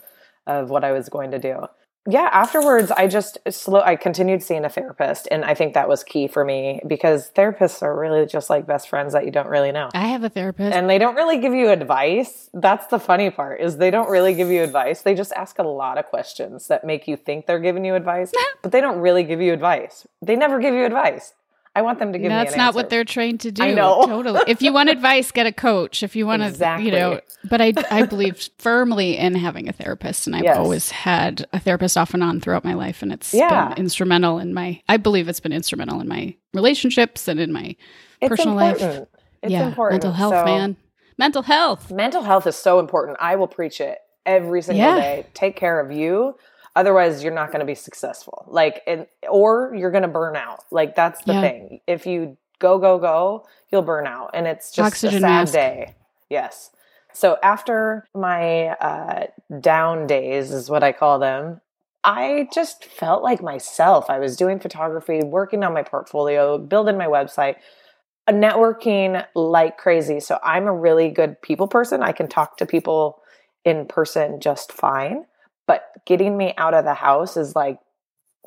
of 0.48 0.70
what 0.70 0.82
I 0.82 0.92
was 0.92 1.08
going 1.08 1.30
to 1.30 1.38
do. 1.38 1.68
Yeah, 2.10 2.30
afterwards 2.32 2.90
I 2.90 3.06
just 3.06 3.36
slow 3.50 3.82
I 3.82 3.94
continued 3.94 4.42
seeing 4.42 4.64
a 4.64 4.70
therapist 4.70 5.28
and 5.30 5.44
I 5.44 5.52
think 5.52 5.74
that 5.74 5.90
was 5.90 6.02
key 6.02 6.26
for 6.26 6.42
me 6.42 6.80
because 6.86 7.30
therapists 7.32 7.82
are 7.82 7.94
really 7.98 8.24
just 8.24 8.48
like 8.48 8.66
best 8.66 8.88
friends 8.88 9.12
that 9.12 9.26
you 9.26 9.30
don't 9.30 9.48
really 9.48 9.72
know. 9.72 9.90
I 9.92 10.06
have 10.06 10.24
a 10.24 10.30
therapist. 10.30 10.74
And 10.74 10.88
they 10.88 10.96
don't 10.96 11.16
really 11.16 11.38
give 11.38 11.52
you 11.52 11.68
advice. 11.68 12.48
That's 12.54 12.86
the 12.86 12.98
funny 12.98 13.28
part 13.28 13.60
is 13.60 13.76
they 13.76 13.90
don't 13.90 14.08
really 14.08 14.32
give 14.32 14.48
you 14.48 14.62
advice. 14.62 15.02
They 15.02 15.14
just 15.14 15.32
ask 15.34 15.58
a 15.58 15.64
lot 15.64 15.98
of 15.98 16.06
questions 16.06 16.68
that 16.68 16.82
make 16.82 17.06
you 17.06 17.16
think 17.18 17.44
they're 17.44 17.60
giving 17.60 17.84
you 17.84 17.94
advice, 17.94 18.32
but 18.62 18.72
they 18.72 18.80
don't 18.80 19.00
really 19.00 19.22
give 19.22 19.42
you 19.42 19.52
advice. 19.52 20.06
They 20.22 20.34
never 20.34 20.60
give 20.60 20.72
you 20.72 20.86
advice. 20.86 21.34
I 21.78 21.82
want 21.82 22.00
them 22.00 22.12
to 22.12 22.18
give 22.18 22.28
That's 22.28 22.50
me. 22.50 22.50
That's 22.50 22.56
not 22.56 22.74
what 22.74 22.90
they're 22.90 23.04
trained 23.04 23.38
to 23.40 23.52
do. 23.52 23.62
I 23.62 23.72
know. 23.72 24.04
totally. 24.04 24.40
If 24.48 24.62
you 24.62 24.72
want 24.72 24.88
advice, 24.88 25.30
get 25.30 25.46
a 25.46 25.52
coach. 25.52 26.02
If 26.02 26.16
you 26.16 26.26
want 26.26 26.42
to, 26.42 26.48
exactly. 26.48 26.86
you 26.86 26.90
know. 26.90 27.20
But 27.48 27.60
I, 27.60 27.72
I 27.88 28.02
believe 28.04 28.48
firmly 28.58 29.16
in 29.16 29.36
having 29.36 29.68
a 29.68 29.72
therapist, 29.72 30.26
and 30.26 30.34
I've 30.34 30.42
yes. 30.42 30.56
always 30.56 30.90
had 30.90 31.46
a 31.52 31.60
therapist 31.60 31.96
off 31.96 32.14
and 32.14 32.24
on 32.24 32.40
throughout 32.40 32.64
my 32.64 32.74
life, 32.74 33.00
and 33.00 33.12
it's 33.12 33.32
yeah. 33.32 33.68
been 33.68 33.78
instrumental 33.78 34.40
in 34.40 34.52
my. 34.52 34.82
I 34.88 34.96
believe 34.96 35.28
it's 35.28 35.38
been 35.38 35.52
instrumental 35.52 36.00
in 36.00 36.08
my 36.08 36.34
relationships 36.52 37.28
and 37.28 37.38
in 37.38 37.52
my 37.52 37.76
it's 38.20 38.28
personal 38.28 38.58
important. 38.58 38.98
life. 38.98 39.08
It's 39.44 39.52
yeah, 39.52 39.68
important. 39.68 40.02
Mental 40.02 40.18
health, 40.18 40.34
so, 40.34 40.44
man. 40.44 40.76
Mental 41.16 41.42
health. 41.42 41.92
Mental 41.92 42.22
health 42.22 42.48
is 42.48 42.56
so 42.56 42.80
important. 42.80 43.18
I 43.20 43.36
will 43.36 43.46
preach 43.46 43.80
it 43.80 43.98
every 44.26 44.62
single 44.62 44.84
yeah. 44.84 44.98
day. 44.98 45.26
Take 45.32 45.54
care 45.54 45.78
of 45.78 45.92
you 45.92 46.34
Otherwise, 46.78 47.24
you're 47.24 47.34
not 47.34 47.48
going 47.48 47.58
to 47.58 47.66
be 47.66 47.74
successful. 47.74 48.44
Like, 48.46 48.82
and, 48.86 49.08
or 49.28 49.74
you're 49.74 49.90
going 49.90 50.02
to 50.02 50.08
burn 50.08 50.36
out. 50.36 50.60
Like, 50.70 50.94
that's 50.94 51.20
the 51.24 51.32
yeah. 51.32 51.40
thing. 51.40 51.80
If 51.88 52.06
you 52.06 52.36
go, 52.60 52.78
go, 52.78 53.00
go, 53.00 53.48
you'll 53.72 53.82
burn 53.82 54.06
out. 54.06 54.30
And 54.32 54.46
it's 54.46 54.70
just 54.70 54.86
Oxygen 54.86 55.18
a 55.18 55.20
sad 55.22 55.28
mask. 55.28 55.52
day. 55.54 55.94
Yes. 56.30 56.70
So 57.12 57.36
after 57.42 58.06
my 58.14 58.68
uh, 58.68 59.26
down 59.60 60.06
days, 60.06 60.52
is 60.52 60.70
what 60.70 60.84
I 60.84 60.92
call 60.92 61.18
them, 61.18 61.60
I 62.04 62.46
just 62.54 62.84
felt 62.84 63.24
like 63.24 63.42
myself. 63.42 64.08
I 64.08 64.20
was 64.20 64.36
doing 64.36 64.60
photography, 64.60 65.20
working 65.24 65.64
on 65.64 65.74
my 65.74 65.82
portfolio, 65.82 66.58
building 66.58 66.96
my 66.96 67.06
website, 67.06 67.56
networking 68.28 69.26
like 69.34 69.78
crazy. 69.78 70.20
So 70.20 70.38
I'm 70.44 70.68
a 70.68 70.72
really 70.72 71.10
good 71.10 71.42
people 71.42 71.66
person. 71.66 72.04
I 72.04 72.12
can 72.12 72.28
talk 72.28 72.56
to 72.58 72.66
people 72.66 73.20
in 73.64 73.86
person 73.86 74.38
just 74.38 74.70
fine 74.70 75.24
but 75.68 75.92
getting 76.06 76.36
me 76.36 76.54
out 76.56 76.74
of 76.74 76.84
the 76.84 76.94
house 76.94 77.36
is 77.36 77.54
like 77.54 77.78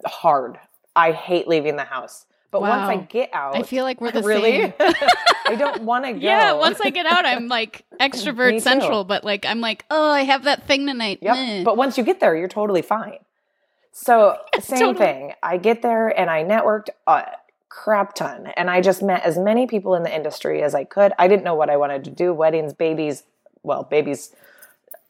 hard. 0.06 0.58
I 0.94 1.14
hate 1.14 1.48
leaving 1.48 1.78
the 1.78 1.86
house. 1.86 2.26
But 2.50 2.64
wow. 2.64 2.86
once 2.86 3.00
I 3.00 3.06
get 3.06 3.30
out, 3.32 3.56
I 3.56 3.64
feel 3.64 3.86
like 3.86 4.02
we're 4.02 4.12
the 4.12 4.24
really? 4.24 4.60
same. 4.60 4.74
I 5.48 5.56
don't 5.56 5.84
want 5.84 6.04
to 6.04 6.12
go. 6.14 6.20
Yeah, 6.20 6.52
once 6.54 6.82
I 6.84 6.90
get 6.90 7.06
out, 7.06 7.26
I'm 7.26 7.48
like 7.48 7.86
extrovert 8.02 8.60
central, 8.60 9.06
but 9.06 9.24
like 9.24 9.46
I'm 9.46 9.62
like, 9.62 9.86
oh, 9.90 10.12
I 10.12 10.24
have 10.24 10.44
that 10.44 10.68
thing 10.68 10.86
tonight. 10.86 11.20
Yep. 11.22 11.64
But 11.64 11.78
once 11.78 11.98
you 11.98 12.04
get 12.04 12.20
there, 12.20 12.36
you're 12.36 12.50
totally 12.50 12.82
fine. 12.82 13.20
So 13.94 14.38
same 14.60 14.80
totally. 14.80 15.06
thing. 15.06 15.34
I 15.42 15.58
get 15.58 15.82
there 15.82 16.10
and 16.10 16.30
I 16.30 16.44
networked 16.44 16.90
a 17.08 17.24
crap 17.70 18.16
ton, 18.16 18.48
and 18.58 18.70
I 18.70 18.82
just 18.82 19.02
met 19.02 19.24
as 19.24 19.38
many 19.38 19.66
people 19.66 19.96
in 19.96 20.04
the 20.04 20.14
industry 20.14 20.62
as 20.62 20.76
I 20.76 20.84
could. 20.84 21.14
I 21.18 21.30
didn't 21.30 21.46
know 21.46 21.56
what 21.56 21.70
I 21.70 21.78
wanted 21.78 22.04
to 22.06 22.10
do: 22.10 22.34
weddings, 22.34 22.74
babies. 22.74 23.24
Well, 23.64 23.84
babies 23.84 24.34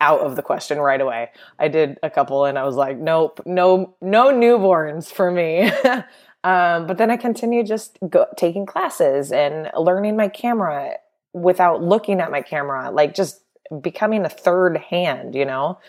out 0.01 0.19
of 0.21 0.35
the 0.35 0.41
question 0.41 0.79
right 0.79 0.99
away. 0.99 1.29
I 1.59 1.69
did 1.69 1.97
a 2.03 2.09
couple 2.09 2.43
and 2.43 2.59
I 2.59 2.65
was 2.65 2.75
like, 2.75 2.97
nope, 2.97 3.39
no, 3.45 3.95
no 4.01 4.33
newborns 4.33 5.09
for 5.09 5.31
me. 5.31 5.71
um, 6.43 6.87
but 6.87 6.97
then 6.97 7.09
I 7.09 7.15
continued 7.15 7.67
just 7.67 7.97
go, 8.09 8.25
taking 8.35 8.65
classes 8.65 9.31
and 9.31 9.69
learning 9.77 10.17
my 10.17 10.27
camera 10.27 10.95
without 11.33 11.81
looking 11.81 12.19
at 12.19 12.31
my 12.31 12.41
camera, 12.41 12.91
like 12.91 13.13
just 13.13 13.41
becoming 13.79 14.25
a 14.25 14.29
third 14.29 14.75
hand, 14.75 15.35
you 15.35 15.45
know, 15.45 15.79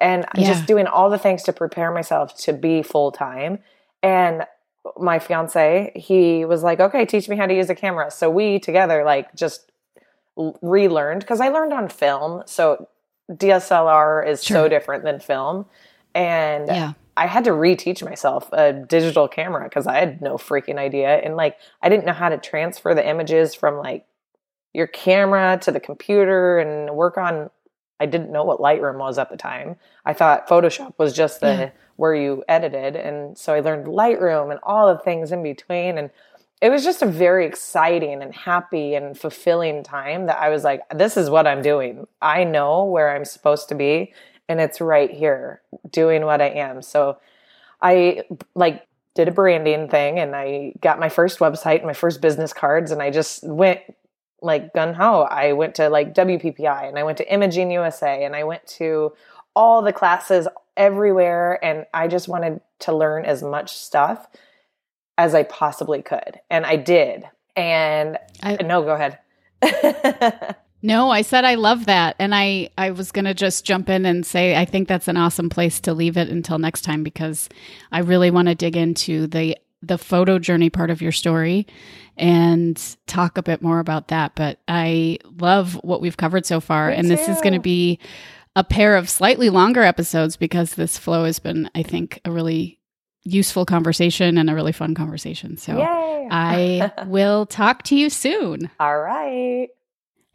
and 0.00 0.24
yeah. 0.34 0.46
just 0.46 0.66
doing 0.66 0.86
all 0.86 1.10
the 1.10 1.18
things 1.18 1.42
to 1.42 1.52
prepare 1.52 1.90
myself 1.90 2.34
to 2.38 2.52
be 2.52 2.82
full 2.82 3.10
time. 3.12 3.58
And 4.02 4.46
my 4.96 5.18
fiance, 5.18 5.92
he 5.96 6.44
was 6.44 6.62
like, 6.62 6.78
okay, 6.78 7.04
teach 7.04 7.28
me 7.28 7.36
how 7.36 7.46
to 7.46 7.54
use 7.54 7.68
a 7.68 7.74
camera. 7.74 8.10
So 8.12 8.30
we 8.30 8.60
together, 8.60 9.04
like, 9.04 9.34
just 9.34 9.72
relearned 10.62 11.20
because 11.20 11.40
I 11.40 11.48
learned 11.48 11.72
on 11.72 11.88
film. 11.88 12.42
So 12.46 12.88
DSLR 13.30 14.26
is 14.26 14.44
sure. 14.44 14.56
so 14.56 14.68
different 14.68 15.04
than 15.04 15.20
film. 15.20 15.66
And 16.14 16.68
yeah. 16.68 16.92
I 17.16 17.26
had 17.26 17.44
to 17.44 17.50
reteach 17.50 18.04
myself 18.04 18.48
a 18.52 18.72
digital 18.72 19.26
camera 19.26 19.64
because 19.64 19.86
I 19.86 19.98
had 19.98 20.20
no 20.20 20.36
freaking 20.36 20.78
idea. 20.78 21.16
And 21.16 21.36
like, 21.36 21.56
I 21.82 21.88
didn't 21.88 22.06
know 22.06 22.12
how 22.12 22.28
to 22.28 22.38
transfer 22.38 22.94
the 22.94 23.06
images 23.06 23.54
from 23.54 23.76
like 23.76 24.06
your 24.74 24.86
camera 24.86 25.58
to 25.62 25.72
the 25.72 25.80
computer 25.80 26.58
and 26.58 26.94
work 26.94 27.16
on. 27.16 27.50
I 27.98 28.04
didn't 28.04 28.30
know 28.30 28.44
what 28.44 28.60
Lightroom 28.60 28.98
was 28.98 29.16
at 29.16 29.30
the 29.30 29.38
time. 29.38 29.76
I 30.04 30.12
thought 30.12 30.48
Photoshop 30.48 30.94
was 30.98 31.14
just 31.14 31.40
the 31.40 31.46
yeah. 31.46 31.70
where 31.96 32.14
you 32.14 32.44
edited. 32.46 32.94
And 32.94 33.38
so 33.38 33.54
I 33.54 33.60
learned 33.60 33.86
Lightroom 33.86 34.50
and 34.50 34.60
all 34.62 34.92
the 34.92 35.00
things 35.00 35.32
in 35.32 35.42
between. 35.42 35.96
And 35.96 36.10
it 36.62 36.70
was 36.70 36.84
just 36.84 37.02
a 37.02 37.06
very 37.06 37.46
exciting 37.46 38.22
and 38.22 38.34
happy 38.34 38.94
and 38.94 39.18
fulfilling 39.18 39.82
time 39.82 40.26
that 40.26 40.38
I 40.40 40.48
was 40.48 40.64
like, 40.64 40.82
this 40.94 41.16
is 41.16 41.28
what 41.28 41.46
I'm 41.46 41.60
doing. 41.60 42.06
I 42.22 42.44
know 42.44 42.84
where 42.84 43.14
I'm 43.14 43.26
supposed 43.26 43.68
to 43.68 43.74
be 43.74 44.14
and 44.48 44.60
it's 44.60 44.80
right 44.80 45.10
here 45.10 45.60
doing 45.90 46.24
what 46.24 46.40
I 46.40 46.48
am. 46.48 46.80
So 46.82 47.18
I 47.82 48.22
like 48.54 48.86
did 49.14 49.28
a 49.28 49.32
branding 49.32 49.88
thing 49.88 50.18
and 50.18 50.34
I 50.34 50.74
got 50.80 51.00
my 51.00 51.08
first 51.08 51.40
website, 51.40 51.78
and 51.78 51.86
my 51.86 51.92
first 51.92 52.20
business 52.20 52.52
cards, 52.52 52.90
and 52.90 53.02
I 53.02 53.10
just 53.10 53.42
went 53.44 53.80
like 54.42 54.74
gun 54.74 54.94
ho. 54.94 55.22
I 55.22 55.52
went 55.52 55.74
to 55.76 55.88
like 55.88 56.14
WPPI 56.14 56.88
and 56.88 56.98
I 56.98 57.02
went 57.02 57.18
to 57.18 57.32
Imaging 57.32 57.70
USA 57.70 58.24
and 58.24 58.36
I 58.36 58.44
went 58.44 58.66
to 58.78 59.12
all 59.54 59.82
the 59.82 59.92
classes 59.92 60.46
everywhere 60.76 61.62
and 61.64 61.86
I 61.94 62.08
just 62.08 62.28
wanted 62.28 62.60
to 62.80 62.94
learn 62.94 63.24
as 63.24 63.42
much 63.42 63.74
stuff 63.74 64.28
as 65.18 65.34
I 65.34 65.42
possibly 65.44 66.02
could. 66.02 66.40
And 66.50 66.66
I 66.66 66.76
did. 66.76 67.24
And 67.54 68.18
I, 68.42 68.56
no, 68.62 68.82
go 68.82 68.94
ahead. 68.94 69.18
No, 70.82 71.10
I 71.10 71.22
said 71.22 71.44
I 71.44 71.56
love 71.56 71.86
that. 71.86 72.14
And 72.20 72.32
I, 72.32 72.70
I 72.78 72.92
was 72.92 73.10
going 73.10 73.24
to 73.24 73.34
just 73.34 73.64
jump 73.64 73.88
in 73.88 74.06
and 74.06 74.24
say 74.24 74.54
I 74.54 74.64
think 74.64 74.86
that's 74.86 75.08
an 75.08 75.16
awesome 75.16 75.48
place 75.48 75.80
to 75.80 75.92
leave 75.92 76.16
it 76.16 76.28
until 76.28 76.58
next 76.58 76.82
time 76.82 77.02
because 77.02 77.48
I 77.90 78.00
really 78.00 78.30
want 78.30 78.46
to 78.46 78.54
dig 78.54 78.76
into 78.76 79.26
the 79.26 79.56
the 79.82 79.98
photo 79.98 80.38
journey 80.38 80.70
part 80.70 80.90
of 80.90 81.02
your 81.02 81.12
story 81.12 81.66
and 82.16 82.96
talk 83.06 83.36
a 83.36 83.42
bit 83.42 83.62
more 83.62 83.78
about 83.78 84.08
that. 84.08 84.36
But 84.36 84.60
I 84.68 85.18
love 85.40 85.74
what 85.82 86.00
we've 86.00 86.16
covered 86.16 86.46
so 86.46 86.60
far. 86.60 86.90
Me 86.90 86.96
and 86.96 87.08
too. 87.08 87.16
this 87.16 87.28
is 87.28 87.40
going 87.40 87.54
to 87.54 87.60
be 87.60 87.98
a 88.54 88.64
pair 88.64 88.96
of 88.96 89.10
slightly 89.10 89.50
longer 89.50 89.82
episodes 89.82 90.36
because 90.36 90.74
this 90.74 90.96
flow 90.96 91.24
has 91.24 91.38
been, 91.38 91.68
I 91.74 91.82
think, 91.82 92.20
a 92.24 92.30
really 92.30 92.75
useful 93.26 93.66
conversation 93.66 94.38
and 94.38 94.48
a 94.48 94.54
really 94.54 94.72
fun 94.72 94.94
conversation. 94.94 95.56
So 95.56 95.78
I 95.80 96.92
will 97.06 97.46
talk 97.46 97.82
to 97.84 97.96
you 97.96 98.08
soon. 98.08 98.70
All 98.80 98.98
right. 98.98 99.68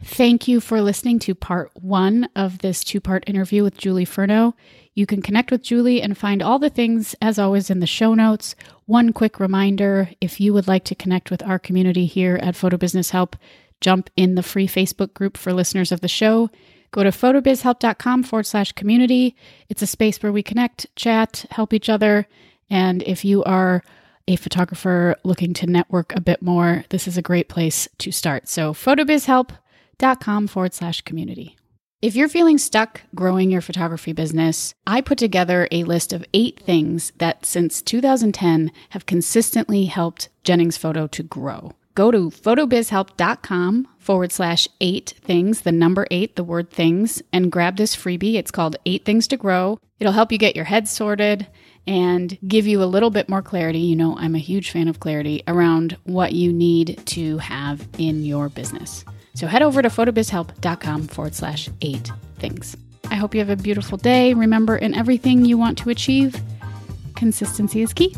Thank 0.04 0.48
you 0.48 0.60
for 0.60 0.82
listening 0.82 1.20
to 1.20 1.36
part 1.36 1.72
one 1.76 2.28
of 2.36 2.60
this 2.60 2.84
two 2.84 3.00
part 3.00 3.24
interview 3.28 3.64
with 3.64 3.78
Julie 3.78 4.06
Furno. 4.06 4.54
You 4.94 5.06
can 5.06 5.22
connect 5.22 5.52
with 5.52 5.64
Julie 5.64 6.02
and 6.02 6.18
find 6.18 6.42
all 6.42 6.60
the 6.60 6.70
things, 6.70 7.16
as 7.22 7.40
always, 7.40 7.70
in 7.70 7.80
the 7.80 7.88
show 7.88 8.14
notes. 8.14 8.56
One 8.86 9.14
quick 9.14 9.40
reminder 9.40 10.10
if 10.20 10.42
you 10.42 10.54
would 10.54 10.68
like 10.68 10.84
to 10.86 10.96
connect 10.96 11.32
with 11.32 11.44
our 11.44 11.60
community 11.60 12.08
here 12.08 12.38
at 12.42 12.56
Photo 12.56 12.78
Business 12.78 13.12
Help, 13.12 13.36
jump 13.80 14.10
in 14.18 14.36
the 14.36 14.44
free 14.44 14.68
Facebook 14.68 15.14
group 15.14 15.38
for 15.38 15.54
listeners 15.54 15.92
of 15.92 16.02
the 16.02 16.08
show. 16.08 16.50
Go 16.92 17.04
to 17.04 17.10
photobizhelp.com 17.10 18.24
forward 18.24 18.46
slash 18.46 18.74
community. 18.74 19.36
It's 19.70 19.82
a 19.82 19.88
space 19.88 20.22
where 20.22 20.34
we 20.34 20.44
connect, 20.44 20.94
chat, 20.98 21.46
help 21.52 21.74
each 21.74 21.88
other. 21.88 22.28
And 22.72 23.04
if 23.04 23.24
you 23.24 23.44
are 23.44 23.84
a 24.28 24.38
photographer 24.38 25.18
looking 25.24 25.54
to 25.56 25.68
network 25.68 26.16
a 26.16 26.22
bit 26.22 26.42
more, 26.42 26.86
this 26.90 27.08
is 27.08 27.18
a 27.18 27.22
great 27.22 27.50
place 27.50 27.88
to 28.00 28.12
start. 28.12 28.48
So, 28.48 28.74
photobizhelp.com 28.74 30.48
forward 30.48 30.74
slash 30.74 31.02
community. 31.02 31.58
If 32.02 32.16
you're 32.16 32.30
feeling 32.30 32.58
stuck 32.58 33.02
growing 33.14 33.52
your 33.52 33.62
photography 33.62 34.14
business, 34.14 34.74
I 34.88 35.02
put 35.02 35.20
together 35.20 35.68
a 35.70 35.84
list 35.84 36.14
of 36.14 36.26
eight 36.34 36.60
things 36.60 37.12
that 37.20 37.46
since 37.46 37.82
2010 37.84 38.72
have 38.90 39.06
consistently 39.06 39.86
helped 39.86 40.30
Jennings 40.44 40.78
Photo 40.78 41.06
to 41.08 41.22
grow. 41.22 41.74
Go 41.94 42.10
to 42.10 42.32
photobizhelp.com 42.32 43.88
forward 44.00 44.32
slash 44.32 44.68
eight 44.80 45.14
things, 45.22 45.62
the 45.62 45.72
number 45.72 46.08
eight, 46.10 46.38
the 46.38 46.44
word 46.44 46.72
things, 46.72 47.22
and 47.34 47.52
grab 47.52 47.76
this 47.76 47.96
freebie. 47.96 48.36
It's 48.36 48.50
called 48.50 48.78
Eight 48.86 49.06
Things 49.06 49.28
to 49.28 49.38
Grow. 49.38 49.78
It'll 50.00 50.14
help 50.14 50.32
you 50.32 50.38
get 50.38 50.56
your 50.56 50.66
head 50.66 50.88
sorted 50.88 51.48
and 51.88 52.38
give 52.48 52.67
you 52.67 52.84
a 52.84 52.86
little 52.86 53.10
bit 53.10 53.30
more 53.30 53.41
clarity. 53.41 53.80
You 53.80 53.96
know, 53.96 54.17
I'm 54.17 54.36
a 54.36 54.39
huge 54.39 54.72
fan 54.72 54.88
of 54.88 55.00
clarity 55.00 55.44
around 55.48 55.98
what 56.04 56.34
you 56.34 56.54
need 56.54 57.02
to 57.08 57.38
have 57.39 57.88
in 57.98 58.24
your 58.24 58.50
business. 58.50 59.04
So 59.34 59.48
head 59.48 59.62
over 59.62 59.82
to 59.82 59.89
photobizhelp.com 59.89 61.08
forward 61.08 61.36
slash 61.36 61.70
eight 61.82 62.12
things. 62.38 62.76
I 63.10 63.15
hope 63.15 63.34
you 63.34 63.39
have 63.39 63.50
a 63.50 63.62
beautiful 63.62 63.98
day. 63.98 64.34
Remember, 64.34 64.78
in 64.78 64.94
everything 64.94 65.46
you 65.46 65.58
want 65.58 65.78
to 65.80 65.89
achieve, 65.89 66.39
consistency 67.15 67.82
is 67.82 67.94
key. 67.94 68.15